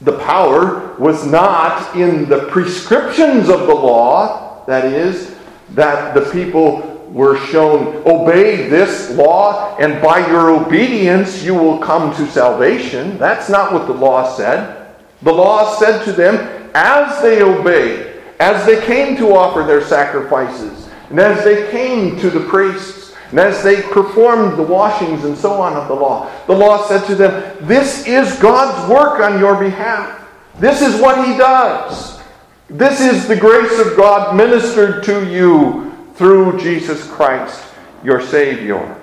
The 0.01 0.19
power 0.21 0.97
was 0.99 1.27
not 1.27 1.95
in 1.95 2.29
the 2.29 2.47
prescriptions 2.47 3.51
of 3.51 3.67
the 3.67 3.75
law, 3.75 4.65
that 4.67 4.87
is, 4.87 5.37
that 5.71 6.15
the 6.15 6.23
people 6.33 6.89
were 7.11 7.37
shown, 7.47 8.03
obey 8.07 8.69
this 8.69 9.11
law, 9.11 9.77
and 9.79 10.01
by 10.01 10.27
your 10.29 10.51
obedience 10.51 11.43
you 11.43 11.55
will 11.55 11.79
come 11.79 12.15
to 12.15 12.27
salvation. 12.31 13.19
That's 13.19 13.49
not 13.49 13.73
what 13.73 13.87
the 13.87 13.93
law 13.93 14.35
said. 14.37 14.95
The 15.23 15.33
law 15.33 15.75
said 15.77 16.05
to 16.05 16.13
them, 16.13 16.37
as 16.75 17.21
they 17.21 17.43
obeyed, 17.43 18.23
as 18.39 18.65
they 18.65 18.85
came 18.87 19.17
to 19.17 19.35
offer 19.35 19.65
their 19.65 19.85
sacrifices, 19.85 20.89
and 21.11 21.19
as 21.19 21.45
they 21.45 21.71
came 21.71 22.19
to 22.21 22.31
the 22.31 22.49
priests, 22.49 23.15
and 23.31 23.39
as 23.39 23.63
they 23.63 23.83
performed 23.83 24.59
the 24.59 24.63
washings 24.63 25.25
and 25.25 25.37
so 25.37 25.61
on 25.61 25.75
of 25.75 25.89
the 25.89 25.95
law, 25.95 26.31
the 26.47 26.57
law 26.57 26.87
said 26.87 27.05
to 27.07 27.15
them, 27.15 27.57
This 27.67 28.07
is 28.07 28.39
God's 28.41 28.91
work 28.91 29.21
on 29.21 29.39
your 29.39 29.57
behalf. 29.57 30.29
This 30.59 30.83
is 30.83 31.01
what 31.01 31.27
He 31.27 31.37
does. 31.37 32.21
This 32.69 33.01
is 33.01 33.27
the 33.27 33.37
grace 33.37 33.79
of 33.81 33.97
God 33.97 34.37
ministered 34.37 35.03
to 35.05 35.29
you 35.31 35.89
through 36.21 36.59
Jesus 36.59 37.11
Christ, 37.12 37.64
your 38.05 38.21
Savior. 38.21 39.01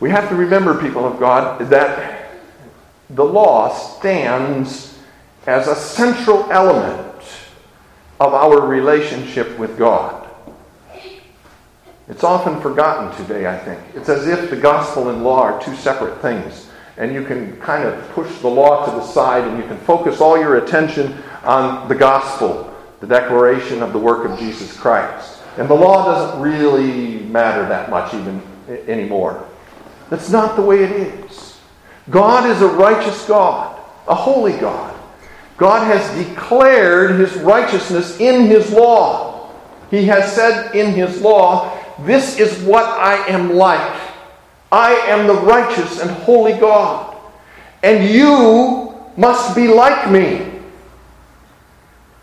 We 0.00 0.10
have 0.10 0.28
to 0.28 0.34
remember, 0.34 0.76
people 0.82 1.04
of 1.06 1.20
God, 1.20 1.60
that 1.70 2.32
the 3.10 3.24
law 3.24 3.72
stands 3.72 4.98
as 5.46 5.68
a 5.68 5.76
central 5.76 6.50
element 6.50 7.22
of 8.18 8.34
our 8.34 8.60
relationship 8.66 9.56
with 9.56 9.78
God. 9.78 10.28
It's 12.08 12.24
often 12.24 12.60
forgotten 12.60 13.16
today, 13.24 13.46
I 13.46 13.56
think. 13.56 13.78
It's 13.94 14.08
as 14.08 14.26
if 14.26 14.50
the 14.50 14.56
gospel 14.56 15.10
and 15.10 15.22
law 15.22 15.42
are 15.42 15.62
two 15.62 15.76
separate 15.76 16.20
things. 16.20 16.68
And 16.96 17.14
you 17.14 17.24
can 17.24 17.56
kind 17.60 17.84
of 17.84 18.10
push 18.10 18.36
the 18.38 18.48
law 18.48 18.84
to 18.84 18.90
the 18.90 19.04
side 19.04 19.46
and 19.46 19.58
you 19.58 19.68
can 19.68 19.78
focus 19.78 20.20
all 20.20 20.36
your 20.36 20.56
attention 20.56 21.16
on 21.44 21.88
the 21.88 21.94
gospel 21.94 22.69
the 23.00 23.06
declaration 23.06 23.82
of 23.82 23.92
the 23.92 23.98
work 23.98 24.28
of 24.28 24.38
Jesus 24.38 24.76
Christ. 24.76 25.40
And 25.56 25.68
the 25.68 25.74
law 25.74 26.04
doesn't 26.06 26.40
really 26.40 27.20
matter 27.24 27.66
that 27.68 27.90
much 27.90 28.14
even 28.14 28.42
anymore. 28.86 29.46
That's 30.10 30.30
not 30.30 30.56
the 30.56 30.62
way 30.62 30.84
it 30.84 30.90
is. 30.90 31.58
God 32.10 32.48
is 32.48 32.60
a 32.62 32.66
righteous 32.66 33.26
God, 33.26 33.80
a 34.06 34.14
holy 34.14 34.56
God. 34.58 34.96
God 35.56 35.84
has 35.84 36.26
declared 36.26 37.18
his 37.20 37.34
righteousness 37.36 38.18
in 38.18 38.46
his 38.46 38.72
law. 38.72 39.50
He 39.90 40.04
has 40.04 40.32
said 40.32 40.74
in 40.74 40.92
his 40.94 41.20
law, 41.20 41.78
This 42.06 42.38
is 42.38 42.62
what 42.62 42.84
I 42.84 43.26
am 43.28 43.52
like. 43.54 44.00
I 44.72 44.92
am 45.08 45.26
the 45.26 45.34
righteous 45.34 46.00
and 46.00 46.10
holy 46.10 46.54
God. 46.54 47.16
And 47.82 48.08
you 48.08 48.94
must 49.16 49.54
be 49.54 49.68
like 49.68 50.10
me. 50.10 50.49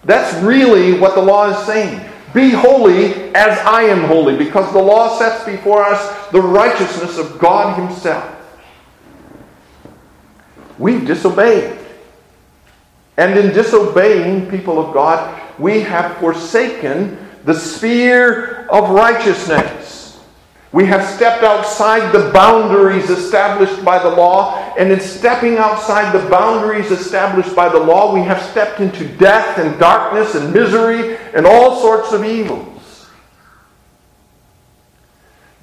That's 0.08 0.42
really 0.42 0.98
what 0.98 1.16
the 1.16 1.22
law 1.22 1.50
is 1.50 1.66
saying. 1.66 2.00
Be 2.34 2.50
holy 2.50 3.14
as 3.36 3.60
I 3.60 3.84
am 3.84 4.06
holy, 4.06 4.38
because 4.38 4.72
the 4.72 4.82
law 4.82 5.20
sets 5.20 5.44
before 5.44 5.84
us 5.84 6.28
the 6.32 6.42
righteousness 6.42 7.18
of 7.18 7.38
God 7.40 7.78
Himself. 7.78 8.34
We've 10.80 11.06
disobeyed. 11.06 11.78
And 13.18 13.38
in 13.38 13.54
disobeying, 13.54 14.50
people 14.50 14.80
of 14.80 14.94
God, 14.94 15.42
we 15.60 15.82
have 15.82 16.18
forsaken 16.18 17.18
the 17.44 17.54
sphere 17.54 18.66
of 18.70 18.92
righteousness. 18.92 19.97
We 20.74 20.86
have 20.86 21.08
stepped 21.16 21.44
outside 21.44 22.12
the 22.12 22.30
boundaries 22.32 23.10
established 23.10 23.86
by 23.86 24.00
the 24.00 24.10
law, 24.10 24.76
and 24.78 24.92
in 24.92 25.00
stepping 25.00 25.58
outside 25.58 26.12
the 26.12 26.30
boundaries 26.30 26.92
established 26.92 27.56
by 27.56 27.70
the 27.70 27.80
law, 27.80 28.14
we 28.14 28.22
have 28.22 28.42
stepped 28.42 28.82
into 28.82 29.08
death 29.08 29.58
and 29.58 29.80
darkness 29.80 30.36
and 30.36 30.54
misery 30.54 31.18
and 31.34 31.46
all 31.46 31.80
sorts 31.80 32.12
of 32.12 32.26
evils. 32.26 33.08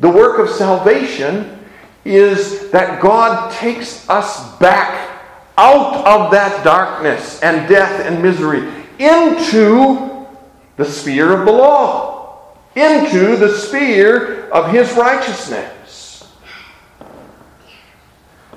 The 0.01 0.09
work 0.09 0.39
of 0.39 0.49
salvation 0.49 1.59
is 2.07 2.71
that 2.71 3.01
God 3.01 3.53
takes 3.53 4.09
us 4.09 4.57
back 4.57 5.11
out 5.57 6.05
of 6.07 6.31
that 6.33 6.65
darkness 6.65 7.43
and 7.43 7.69
death 7.69 8.05
and 8.05 8.23
misery 8.23 8.69
into 8.99 10.27
the 10.77 10.85
sphere 10.85 11.39
of 11.39 11.45
the 11.45 11.53
law 11.53 12.15
into 12.75 13.37
the 13.37 13.57
sphere 13.57 14.44
of 14.51 14.71
his 14.71 14.93
righteousness. 14.95 16.33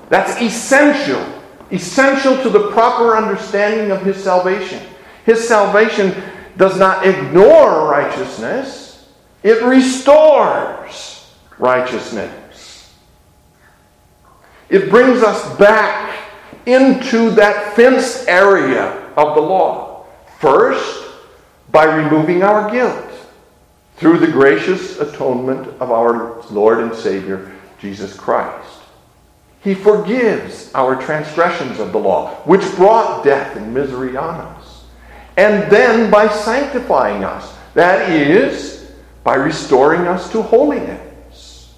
That's 0.08 0.40
essential, 0.40 1.24
essential 1.70 2.42
to 2.42 2.48
the 2.48 2.70
proper 2.70 3.16
understanding 3.16 3.90
of 3.90 4.02
his 4.02 4.22
salvation. 4.22 4.82
His 5.24 5.46
salvation 5.46 6.14
does 6.56 6.78
not 6.78 7.06
ignore 7.06 7.88
righteousness, 7.88 9.08
it 9.42 9.62
restores 9.62 11.32
righteousness. 11.58 12.94
It 14.68 14.90
brings 14.90 15.22
us 15.22 15.56
back 15.56 16.18
into 16.66 17.30
that 17.30 17.74
fenced 17.74 18.28
area 18.28 18.90
of 19.16 19.34
the 19.34 19.40
law. 19.40 20.06
First, 20.40 21.06
by 21.70 21.84
removing 21.84 22.42
our 22.42 22.70
guilt 22.70 23.07
through 23.98 24.18
the 24.18 24.30
gracious 24.30 24.98
atonement 25.00 25.66
of 25.80 25.90
our 25.90 26.42
Lord 26.50 26.78
and 26.78 26.94
Savior, 26.94 27.52
Jesus 27.80 28.14
Christ. 28.14 28.80
He 29.60 29.74
forgives 29.74 30.72
our 30.72 31.00
transgressions 31.02 31.80
of 31.80 31.92
the 31.92 31.98
law, 31.98 32.36
which 32.44 32.62
brought 32.76 33.24
death 33.24 33.56
and 33.56 33.74
misery 33.74 34.16
on 34.16 34.40
us. 34.40 34.84
And 35.36 35.70
then 35.70 36.10
by 36.10 36.28
sanctifying 36.28 37.24
us, 37.24 37.54
that 37.74 38.10
is, 38.10 38.90
by 39.24 39.34
restoring 39.34 40.02
us 40.02 40.30
to 40.32 40.42
holiness, 40.42 41.74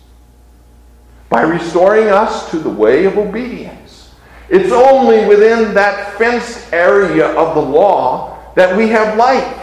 by 1.31 1.43
restoring 1.43 2.09
us 2.09 2.51
to 2.51 2.59
the 2.59 2.71
way 2.71 3.07
of 3.07 3.17
obedience. 3.17 4.13
It's 4.51 4.73
only 4.73 5.27
within 5.27 5.75
that 5.75 6.19
fenced 6.19 6.73
area 6.73 7.29
of 7.29 7.55
the 7.55 7.63
law 7.63 8.39
that 8.57 8.77
we 8.77 8.89
have 8.89 9.17
life. 9.17 9.60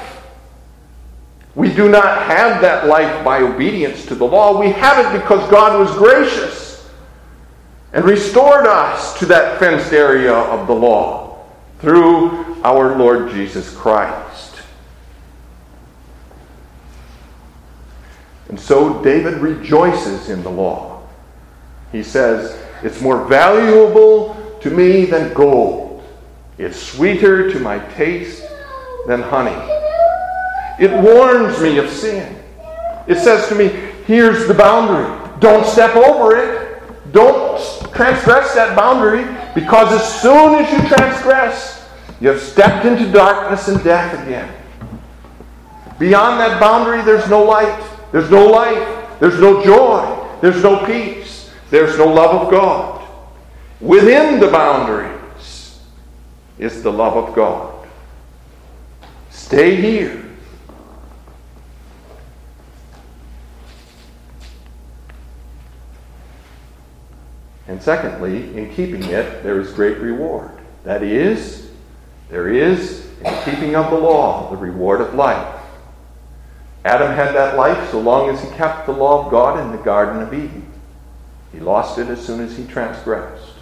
We 1.58 1.74
do 1.74 1.90
not 1.90 2.22
have 2.22 2.62
that 2.62 2.86
life 2.86 3.26
by 3.26 3.42
obedience 3.42 4.06
to 4.06 4.16
the 4.16 4.28
law. 4.28 4.60
We 4.60 4.70
have 4.74 5.04
it 5.04 5.20
because 5.20 5.50
God 5.50 5.80
was 5.80 5.90
gracious 5.98 6.88
and 7.94 8.06
restored 8.06 8.68
us 8.68 9.18
to 9.18 9.26
that 9.26 9.58
fenced 9.58 9.92
area 9.92 10.36
of 10.36 10.68
the 10.68 10.76
law 10.76 11.44
through 11.80 12.62
our 12.64 12.96
Lord 12.96 13.32
Jesus 13.32 13.76
Christ. 13.76 14.62
And 18.50 18.60
so 18.60 19.02
David 19.02 19.40
rejoices 19.40 20.30
in 20.30 20.44
the 20.44 20.52
law. 20.52 21.08
He 21.92 22.04
says, 22.04 22.56
It's 22.84 23.02
more 23.02 23.26
valuable 23.26 24.60
to 24.62 24.70
me 24.70 25.06
than 25.06 25.34
gold, 25.34 26.04
it's 26.60 26.80
sweeter 26.80 27.52
to 27.52 27.60
my 27.60 27.80
taste 27.96 28.44
than 29.08 29.24
honey. 29.24 29.87
It 30.80 30.92
warns 30.92 31.60
me 31.62 31.78
of 31.78 31.90
sin. 31.90 32.36
It 33.08 33.16
says 33.16 33.48
to 33.50 33.56
me, 33.56 33.68
here's 34.06 34.48
the 34.48 34.54
boundary. 34.54 35.06
Don't 35.40 35.66
step 35.66 35.96
over 35.96 36.36
it. 36.36 37.14
Don't 37.14 37.58
transgress 37.94 38.54
that 38.54 38.76
boundary 38.76 39.24
because 39.56 39.92
as 39.94 40.22
soon 40.22 40.56
as 40.56 40.72
you 40.72 40.88
transgress, 40.88 41.88
you 42.20 42.30
have 42.30 42.42
stepped 42.42 42.86
into 42.86 43.12
darkness 43.12 43.68
and 43.68 43.84
death 43.84 44.24
again. 44.24 44.54
Beyond 46.00 46.40
that 46.40 46.60
boundary, 46.60 47.02
there's 47.02 47.28
no 47.30 47.44
light, 47.44 47.84
there's 48.12 48.30
no 48.30 48.46
life, 48.46 49.20
there's 49.20 49.40
no 49.40 49.64
joy, 49.64 50.38
there's 50.42 50.62
no 50.62 50.86
peace, 50.86 51.52
there's 51.72 51.98
no 51.98 52.08
love 52.08 52.44
of 52.44 52.52
God. 52.52 53.08
Within 53.80 54.40
the 54.40 54.48
boundaries 54.48 55.80
is 56.60 56.84
the 56.84 56.92
love 56.92 57.16
of 57.16 57.36
God. 57.36 57.88
Stay 59.30 59.76
here. 59.76 60.27
And 67.68 67.82
secondly, 67.82 68.58
in 68.58 68.74
keeping 68.74 69.04
it, 69.04 69.44
there 69.44 69.60
is 69.60 69.72
great 69.74 69.98
reward. 69.98 70.52
That 70.86 71.04
is, 71.04 71.70
there 72.30 72.50
is, 72.50 73.06
in 73.24 73.44
keeping 73.44 73.76
of 73.76 73.90
the 73.90 73.98
law, 73.98 74.50
the 74.50 74.58
reward 74.58 75.02
of 75.02 75.14
life. 75.14 75.62
Adam 76.86 77.14
had 77.14 77.36
that 77.36 77.58
life 77.58 77.92
so 77.92 78.00
long 78.00 78.30
as 78.30 78.42
he 78.42 78.50
kept 78.52 78.86
the 78.86 78.94
law 78.94 79.26
of 79.26 79.32
God 79.32 79.60
in 79.60 79.72
the 79.72 79.84
Garden 79.84 80.22
of 80.22 80.34
Eden. 80.34 80.66
He 81.52 81.60
lost 81.60 81.98
it 81.98 82.08
as 82.08 82.26
soon 82.26 82.40
as 82.40 82.56
he 82.56 82.66
transgressed. 82.66 83.54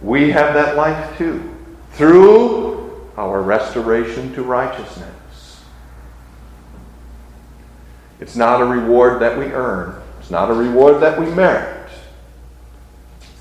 We 0.00 0.30
have 0.30 0.54
that 0.54 0.76
life 0.76 1.18
too, 1.18 1.54
through 1.92 3.10
our 3.18 3.42
restoration 3.42 4.34
to 4.34 4.42
righteousness. 4.42 5.62
It's 8.20 8.36
not 8.36 8.62
a 8.62 8.64
reward 8.64 9.20
that 9.20 9.38
we 9.38 9.46
earn, 9.46 10.00
it's 10.18 10.30
not 10.30 10.50
a 10.50 10.54
reward 10.54 11.02
that 11.02 11.20
we 11.20 11.26
merit 11.26 11.75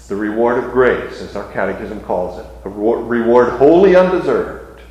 the 0.08 0.16
reward 0.16 0.64
of 0.64 0.72
grace, 0.72 1.22
as 1.22 1.36
our 1.36 1.52
catechism 1.52 2.00
calls 2.02 2.40
it, 2.40 2.46
a 2.64 2.70
reward 2.70 3.50
wholly 3.54 3.96
undeserved, 3.96 4.82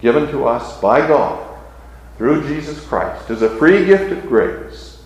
given 0.00 0.26
to 0.28 0.46
us 0.46 0.80
by 0.80 1.06
God 1.06 1.48
through 2.16 2.46
Jesus 2.46 2.84
Christ 2.86 3.30
as 3.30 3.42
a 3.42 3.56
free 3.58 3.84
gift 3.84 4.12
of 4.12 4.26
grace, 4.26 5.02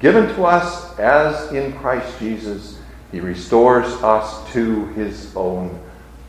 given 0.00 0.26
to 0.34 0.44
us 0.44 0.98
as 0.98 1.52
in 1.52 1.72
Christ 1.78 2.18
Jesus, 2.18 2.78
he 3.10 3.20
restores 3.20 3.86
us 4.02 4.52
to 4.52 4.86
his 4.88 5.34
own 5.34 5.80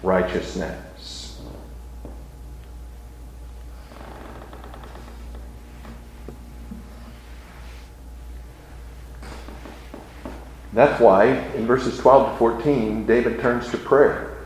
righteousness. 0.02 0.89
That's 10.74 11.02
why 11.02 11.26
in 11.26 11.66
verses 11.66 11.98
12 11.98 12.34
to 12.34 12.38
14, 12.38 13.06
David 13.06 13.40
turns 13.40 13.70
to 13.72 13.78
prayer. 13.78 14.38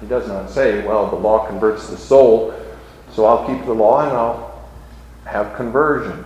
He 0.00 0.06
does 0.06 0.28
not 0.28 0.48
say, 0.48 0.86
well, 0.86 1.10
the 1.10 1.16
law 1.16 1.46
converts 1.46 1.88
the 1.88 1.96
soul, 1.96 2.54
so 3.12 3.26
I'll 3.26 3.46
keep 3.46 3.64
the 3.66 3.72
law 3.72 4.02
and 4.02 4.16
I'll 4.16 4.68
have 5.26 5.56
conversion. 5.56 6.24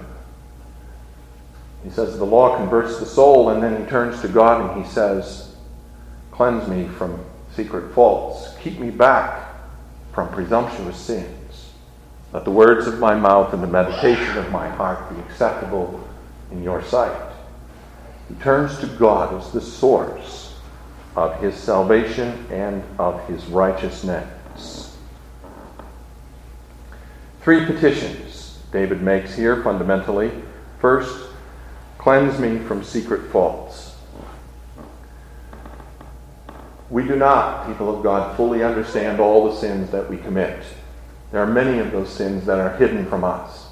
He 1.82 1.90
says 1.90 2.16
the 2.16 2.24
law 2.24 2.56
converts 2.56 2.98
the 2.98 3.06
soul, 3.06 3.50
and 3.50 3.62
then 3.62 3.82
he 3.82 3.90
turns 3.90 4.20
to 4.22 4.28
God 4.28 4.70
and 4.70 4.84
he 4.84 4.90
says, 4.90 5.56
Cleanse 6.30 6.68
me 6.68 6.86
from 6.86 7.24
secret 7.54 7.94
faults. 7.94 8.56
Keep 8.62 8.78
me 8.78 8.90
back 8.90 9.48
from 10.12 10.28
presumptuous 10.30 10.96
sins. 10.96 11.72
Let 12.32 12.44
the 12.44 12.50
words 12.50 12.86
of 12.86 12.98
my 12.98 13.14
mouth 13.14 13.52
and 13.52 13.62
the 13.62 13.68
meditation 13.68 14.36
of 14.38 14.50
my 14.50 14.68
heart 14.68 15.10
be 15.10 15.20
acceptable 15.20 16.02
in 16.50 16.62
your 16.62 16.82
sight. 16.82 17.32
He 18.28 18.34
turns 18.36 18.78
to 18.78 18.86
God 18.86 19.34
as 19.34 19.52
the 19.52 19.60
source 19.60 20.56
of 21.16 21.40
his 21.40 21.54
salvation 21.54 22.46
and 22.50 22.82
of 22.98 23.26
his 23.28 23.44
righteousness. 23.46 24.96
Three 27.42 27.66
petitions 27.66 28.34
David 28.74 29.02
makes 29.02 29.36
here 29.36 29.62
fundamentally. 29.62 30.32
First, 30.80 31.28
cleanse 31.96 32.40
me 32.40 32.58
from 32.58 32.82
secret 32.82 33.30
faults. 33.30 33.94
We 36.90 37.06
do 37.06 37.14
not, 37.14 37.68
people 37.68 37.96
of 37.96 38.02
God, 38.02 38.36
fully 38.36 38.64
understand 38.64 39.20
all 39.20 39.48
the 39.48 39.56
sins 39.56 39.90
that 39.90 40.10
we 40.10 40.16
commit. 40.16 40.60
There 41.30 41.40
are 41.40 41.46
many 41.46 41.78
of 41.78 41.92
those 41.92 42.08
sins 42.08 42.46
that 42.46 42.58
are 42.58 42.76
hidden 42.76 43.06
from 43.06 43.22
us. 43.22 43.63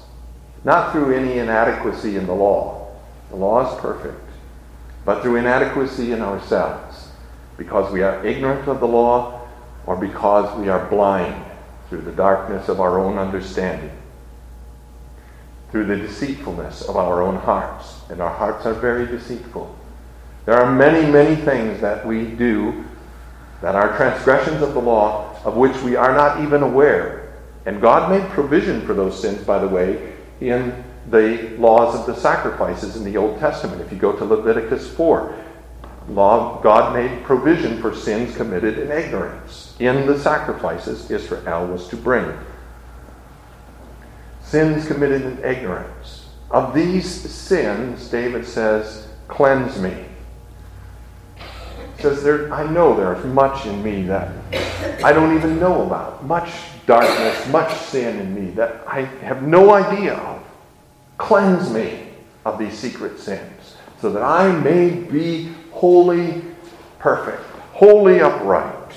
Not 0.63 0.91
through 0.91 1.13
any 1.13 1.39
inadequacy 1.39 2.15
in 2.15 2.25
the 2.25 2.33
law. 2.33 2.91
The 3.29 3.35
law 3.35 3.73
is 3.73 3.81
perfect. 3.81 4.19
But 5.05 5.21
through 5.21 5.37
inadequacy 5.37 6.11
in 6.11 6.21
ourselves. 6.21 7.09
Because 7.57 7.91
we 7.91 8.01
are 8.01 8.25
ignorant 8.25 8.67
of 8.67 8.79
the 8.79 8.87
law 8.87 9.41
or 9.85 9.97
because 9.97 10.57
we 10.57 10.69
are 10.69 10.87
blind 10.87 11.43
through 11.89 12.01
the 12.01 12.11
darkness 12.11 12.69
of 12.69 12.79
our 12.79 12.99
own 12.99 13.17
understanding. 13.17 13.91
Through 15.71 15.85
the 15.85 15.97
deceitfulness 15.97 16.83
of 16.83 16.95
our 16.95 17.21
own 17.21 17.35
hearts. 17.35 17.99
And 18.09 18.21
our 18.21 18.33
hearts 18.33 18.65
are 18.65 18.73
very 18.73 19.05
deceitful. 19.05 19.75
There 20.45 20.55
are 20.55 20.71
many, 20.71 21.09
many 21.09 21.35
things 21.35 21.81
that 21.81 22.05
we 22.05 22.25
do 22.25 22.85
that 23.61 23.75
are 23.75 23.95
transgressions 23.95 24.61
of 24.61 24.73
the 24.73 24.81
law 24.81 25.35
of 25.43 25.55
which 25.55 25.75
we 25.83 25.95
are 25.95 26.13
not 26.13 26.41
even 26.41 26.63
aware. 26.63 27.33
And 27.65 27.81
God 27.81 28.09
made 28.09 28.29
provision 28.31 28.85
for 28.85 28.93
those 28.93 29.19
sins, 29.19 29.41
by 29.43 29.59
the 29.59 29.67
way, 29.67 30.12
in 30.49 30.83
the 31.09 31.55
laws 31.57 31.99
of 31.99 32.05
the 32.05 32.19
sacrifices 32.19 32.95
in 32.95 33.03
the 33.03 33.17
Old 33.17 33.39
Testament. 33.39 33.81
If 33.81 33.91
you 33.91 33.97
go 33.97 34.13
to 34.13 34.25
Leviticus 34.25 34.93
4, 34.95 35.35
law, 36.09 36.61
God 36.61 36.93
made 36.93 37.23
provision 37.23 37.81
for 37.81 37.95
sins 37.95 38.35
committed 38.35 38.77
in 38.77 38.91
ignorance 38.91 39.75
in 39.79 40.05
the 40.07 40.19
sacrifices 40.19 41.09
Israel 41.11 41.67
was 41.67 41.87
to 41.89 41.97
bring. 41.97 42.37
Sins 44.43 44.87
committed 44.87 45.23
in 45.23 45.43
ignorance. 45.43 46.29
Of 46.51 46.73
these 46.73 47.09
sins, 47.09 48.07
David 48.09 48.45
says, 48.45 49.07
Cleanse 49.27 49.79
me. 49.79 50.05
He 51.95 52.01
says, 52.03 52.23
there, 52.23 52.53
I 52.53 52.69
know 52.69 52.95
there's 52.95 53.25
much 53.25 53.65
in 53.65 53.81
me 53.81 54.03
that 54.03 54.31
I 55.03 55.11
don't 55.13 55.35
even 55.35 55.59
know 55.59 55.85
about. 55.87 56.23
Much 56.25 56.51
darkness, 56.85 57.47
much 57.49 57.73
sin 57.73 58.19
in 58.19 58.35
me 58.35 58.51
that 58.51 58.83
I 58.87 59.01
have 59.01 59.43
no 59.43 59.73
idea 59.73 60.15
of. 60.15 60.43
Cleanse 61.17 61.71
me 61.71 62.07
of 62.45 62.59
these 62.59 62.77
secret 62.77 63.19
sins, 63.19 63.75
so 64.01 64.11
that 64.11 64.23
I 64.23 64.51
may 64.51 64.89
be 64.89 65.53
wholly 65.71 66.43
perfect, 66.99 67.41
wholly 67.73 68.21
upright 68.21 68.93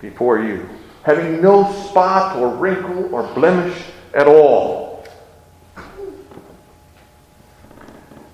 before 0.00 0.42
you, 0.42 0.68
having 1.02 1.40
no 1.40 1.72
spot 1.72 2.36
or 2.36 2.54
wrinkle 2.54 3.14
or 3.14 3.22
blemish 3.34 3.82
at 4.14 4.26
all. 4.26 5.04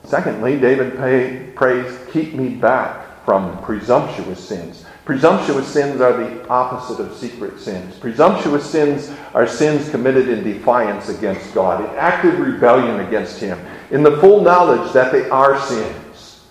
Secondly, 0.05 0.59
David 0.59 0.97
pay, 0.97 1.51
prays, 1.55 1.99
Keep 2.13 2.35
me 2.35 2.51
back 2.51 3.25
from 3.25 3.63
presumptuous 3.63 4.47
sins. 4.47 4.85
Presumptuous 5.05 5.67
sins 5.67 6.01
are 6.01 6.13
the 6.13 6.49
opposite 6.49 7.01
of 7.01 7.17
secret 7.17 7.59
sins. 7.59 7.97
Presumptuous 7.97 8.69
sins 8.71 9.11
are 9.35 9.49
sins 9.49 9.89
committed 9.91 10.29
in 10.29 10.45
defiance 10.45 11.09
against 11.09 11.53
God, 11.53 11.81
in 11.81 11.91
active 11.97 12.39
rebellion 12.39 13.01
against 13.01 13.41
Him, 13.41 13.59
in 13.91 14.05
the 14.05 14.19
full 14.19 14.43
knowledge 14.43 14.93
that 14.93 15.11
they 15.11 15.29
are 15.29 15.61
sins. 15.61 16.45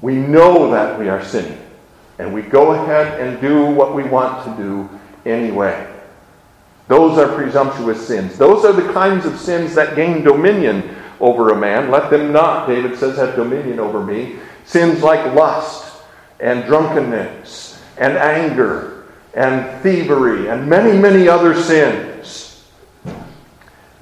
We 0.00 0.14
know 0.14 0.70
that 0.70 0.96
we 0.96 1.08
are 1.08 1.24
sinning, 1.24 1.58
and 2.20 2.32
we 2.32 2.42
go 2.42 2.72
ahead 2.72 3.20
and 3.20 3.40
do 3.40 3.66
what 3.66 3.96
we 3.96 4.04
want 4.04 4.44
to 4.44 4.62
do 4.62 4.88
anyway. 5.28 5.88
Those 6.86 7.18
are 7.18 7.34
presumptuous 7.34 8.06
sins. 8.06 8.38
Those 8.38 8.64
are 8.64 8.72
the 8.72 8.92
kinds 8.92 9.26
of 9.26 9.38
sins 9.38 9.74
that 9.74 9.96
gain 9.96 10.22
dominion 10.22 10.94
over 11.18 11.50
a 11.50 11.56
man. 11.56 11.90
Let 11.90 12.10
them 12.10 12.32
not, 12.32 12.68
David 12.68 12.96
says, 12.96 13.16
have 13.16 13.34
dominion 13.34 13.80
over 13.80 14.04
me. 14.04 14.36
Sins 14.64 15.02
like 15.02 15.34
lust 15.34 16.02
and 16.38 16.64
drunkenness 16.64 17.71
and 17.98 18.16
anger 18.16 19.04
and 19.34 19.82
thievery 19.82 20.48
and 20.48 20.68
many, 20.68 20.98
many 20.98 21.28
other 21.28 21.60
sins 21.60 22.64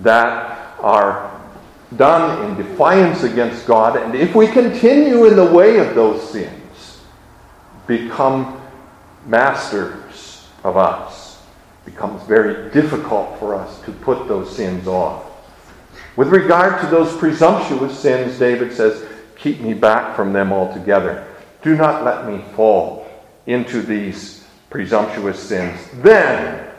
that 0.00 0.76
are 0.80 1.40
done 1.96 2.50
in 2.50 2.56
defiance 2.56 3.22
against 3.22 3.66
God. 3.66 3.96
And 3.96 4.14
if 4.14 4.34
we 4.34 4.46
continue 4.46 5.26
in 5.26 5.36
the 5.36 5.44
way 5.44 5.78
of 5.78 5.94
those 5.94 6.30
sins, 6.30 7.00
become 7.86 8.60
masters 9.26 10.48
of 10.64 10.76
us, 10.76 11.42
becomes 11.84 12.22
very 12.24 12.70
difficult 12.70 13.38
for 13.38 13.54
us 13.54 13.80
to 13.82 13.92
put 13.92 14.28
those 14.28 14.54
sins 14.54 14.86
off. 14.86 15.26
With 16.16 16.28
regard 16.28 16.80
to 16.80 16.86
those 16.86 17.16
presumptuous 17.16 17.98
sins, 17.98 18.38
David 18.38 18.72
says, 18.72 19.06
Keep 19.36 19.60
me 19.60 19.72
back 19.74 20.14
from 20.14 20.32
them 20.32 20.52
altogether. 20.52 21.26
Do 21.62 21.76
not 21.76 22.04
let 22.04 22.26
me 22.26 22.44
fall 22.54 22.99
into 23.50 23.82
these 23.82 24.46
presumptuous 24.70 25.40
sins, 25.40 25.80
then 25.94 26.70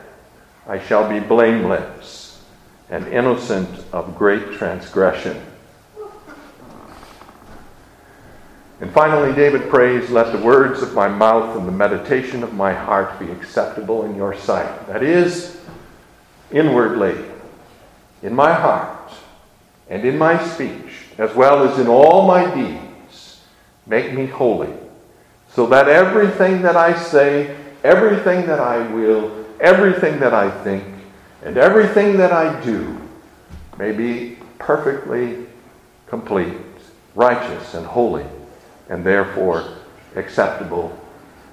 I 0.66 0.78
shall 0.78 1.08
be 1.08 1.20
blameless 1.20 2.42
and 2.88 3.06
innocent 3.08 3.84
of 3.92 4.16
great 4.16 4.52
transgression. 4.52 5.40
And 8.80 8.90
finally, 8.90 9.32
David 9.34 9.68
prays, 9.70 10.10
Let 10.10 10.32
the 10.32 10.44
words 10.44 10.82
of 10.82 10.92
my 10.92 11.08
mouth 11.08 11.56
and 11.56 11.68
the 11.68 11.72
meditation 11.72 12.42
of 12.42 12.52
my 12.52 12.72
heart 12.72 13.18
be 13.20 13.30
acceptable 13.30 14.04
in 14.04 14.16
your 14.16 14.36
sight. 14.36 14.88
That 14.88 15.02
is, 15.02 15.56
inwardly, 16.50 17.16
in 18.22 18.34
my 18.34 18.52
heart, 18.52 19.12
and 19.88 20.04
in 20.04 20.18
my 20.18 20.42
speech, 20.48 21.06
as 21.18 21.34
well 21.34 21.68
as 21.68 21.78
in 21.78 21.86
all 21.86 22.26
my 22.26 22.52
deeds, 22.52 23.40
make 23.86 24.12
me 24.12 24.26
holy, 24.26 24.72
so 25.54 25.66
that 25.66 25.88
everything 25.88 26.62
that 26.62 26.76
I 26.76 26.98
say, 26.98 27.56
everything 27.84 28.46
that 28.46 28.60
I 28.60 28.78
will, 28.92 29.44
everything 29.60 30.18
that 30.20 30.32
I 30.32 30.50
think, 30.62 30.84
and 31.42 31.56
everything 31.56 32.16
that 32.18 32.32
I 32.32 32.60
do 32.62 32.98
may 33.78 33.92
be 33.92 34.38
perfectly 34.58 35.46
complete, 36.06 36.56
righteous, 37.14 37.74
and 37.74 37.84
holy 37.84 38.26
and 38.88 39.04
therefore 39.04 39.64
acceptable 40.16 40.98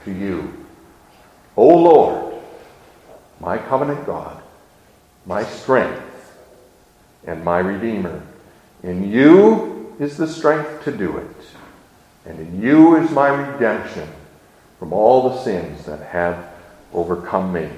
to 0.06 0.12
you. 0.12 0.54
O 1.56 1.68
Lord, 1.68 2.34
my 3.40 3.58
covenant 3.58 4.06
God, 4.06 4.42
my 5.26 5.44
strength, 5.44 6.04
and 7.26 7.44
my 7.44 7.60
Redeemer, 7.60 8.22
in 8.84 9.12
you 9.12 9.96
is 10.00 10.18
the 10.18 10.28
strength 10.28 10.84
to 10.84 10.92
do 10.92 11.18
it, 11.18 11.39
and 12.26 12.40
in 12.40 12.62
you 12.62 12.96
is 12.98 13.10
my 13.12 13.30
redemption 13.30 14.08
from 14.78 14.94
all 14.94 15.30
the 15.30 15.44
sins 15.44 15.86
that 15.86 16.02
have 16.02 16.46
overcome 16.94 17.52
me. 17.54 17.70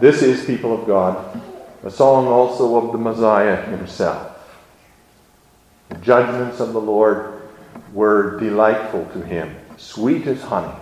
This 0.00 0.22
is, 0.22 0.44
people 0.44 0.80
of 0.80 0.86
God, 0.86 1.40
a 1.82 1.90
song 1.90 2.26
also 2.26 2.76
of 2.76 2.92
the 2.92 2.98
Messiah 2.98 3.60
himself. 3.66 4.32
The 5.88 5.96
judgments 5.96 6.60
of 6.60 6.72
the 6.72 6.80
Lord 6.80 7.42
were 7.92 8.38
delightful 8.38 9.06
to 9.06 9.20
him, 9.20 9.56
sweet 9.76 10.26
as 10.26 10.42
honey, 10.42 10.74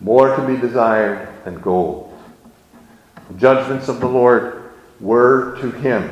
more 0.00 0.36
to 0.36 0.46
be 0.46 0.56
desired 0.56 1.28
than 1.44 1.60
gold. 1.60 2.16
The 3.28 3.34
judgments 3.34 3.88
of 3.88 4.00
the 4.00 4.08
Lord 4.08 4.72
were 5.00 5.58
to 5.60 5.70
him 5.70 6.10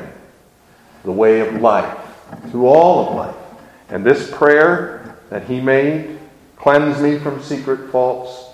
the 1.05 1.11
way 1.11 1.39
of 1.41 1.61
life, 1.61 1.97
through 2.49 2.67
all 2.67 3.07
of 3.07 3.15
life. 3.15 3.35
And 3.89 4.05
this 4.05 4.31
prayer 4.31 5.17
that 5.29 5.47
he 5.47 5.61
made 5.61 6.19
cleanse 6.57 6.99
me 6.99 7.19
from 7.19 7.41
secret 7.41 7.91
faults, 7.91 8.45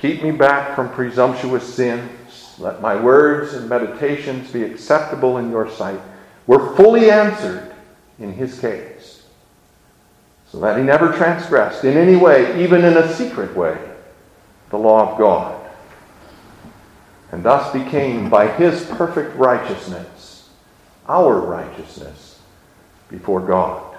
keep 0.00 0.22
me 0.22 0.32
back 0.32 0.74
from 0.74 0.90
presumptuous 0.90 1.74
sins, 1.74 2.56
let 2.58 2.80
my 2.80 3.00
words 3.00 3.54
and 3.54 3.68
meditations 3.68 4.50
be 4.50 4.64
acceptable 4.64 5.38
in 5.38 5.50
your 5.50 5.70
sight 5.70 6.00
were 6.46 6.74
fully 6.76 7.10
answered 7.10 7.72
in 8.18 8.32
his 8.32 8.58
case, 8.58 9.24
so 10.50 10.58
that 10.58 10.76
he 10.76 10.82
never 10.82 11.12
transgressed 11.12 11.84
in 11.84 11.96
any 11.96 12.16
way, 12.16 12.64
even 12.64 12.84
in 12.84 12.96
a 12.96 13.14
secret 13.14 13.54
way, 13.54 13.78
the 14.70 14.78
law 14.78 15.12
of 15.12 15.18
God, 15.18 15.54
and 17.30 17.44
thus 17.44 17.72
became, 17.72 18.28
by 18.28 18.48
his 18.48 18.84
perfect 18.86 19.36
righteousness, 19.36 20.17
our 21.08 21.40
righteousness 21.40 22.40
before 23.08 23.40
God. 23.40 23.96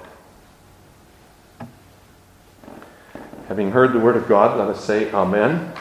Having 3.48 3.72
heard 3.72 3.94
the 3.94 4.00
word 4.00 4.16
of 4.16 4.28
God, 4.28 4.60
let 4.60 4.68
us 4.68 4.84
say 4.84 5.12
Amen. 5.12 5.74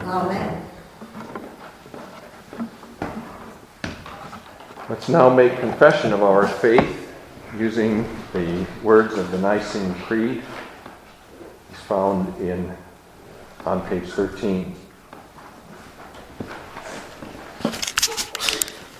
Amen. 0.00 0.62
Let's 4.88 5.08
now 5.08 5.28
make 5.28 5.58
confession 5.58 6.12
of 6.12 6.22
our 6.22 6.46
faith 6.46 7.10
using 7.58 8.04
the 8.32 8.66
words 8.82 9.14
of 9.14 9.30
the 9.30 9.38
Nicene 9.38 9.94
Creed. 9.94 10.42
It's 11.70 11.80
found 11.80 12.36
in 12.40 12.76
on 13.64 13.80
page 13.88 14.08
13. 14.10 14.74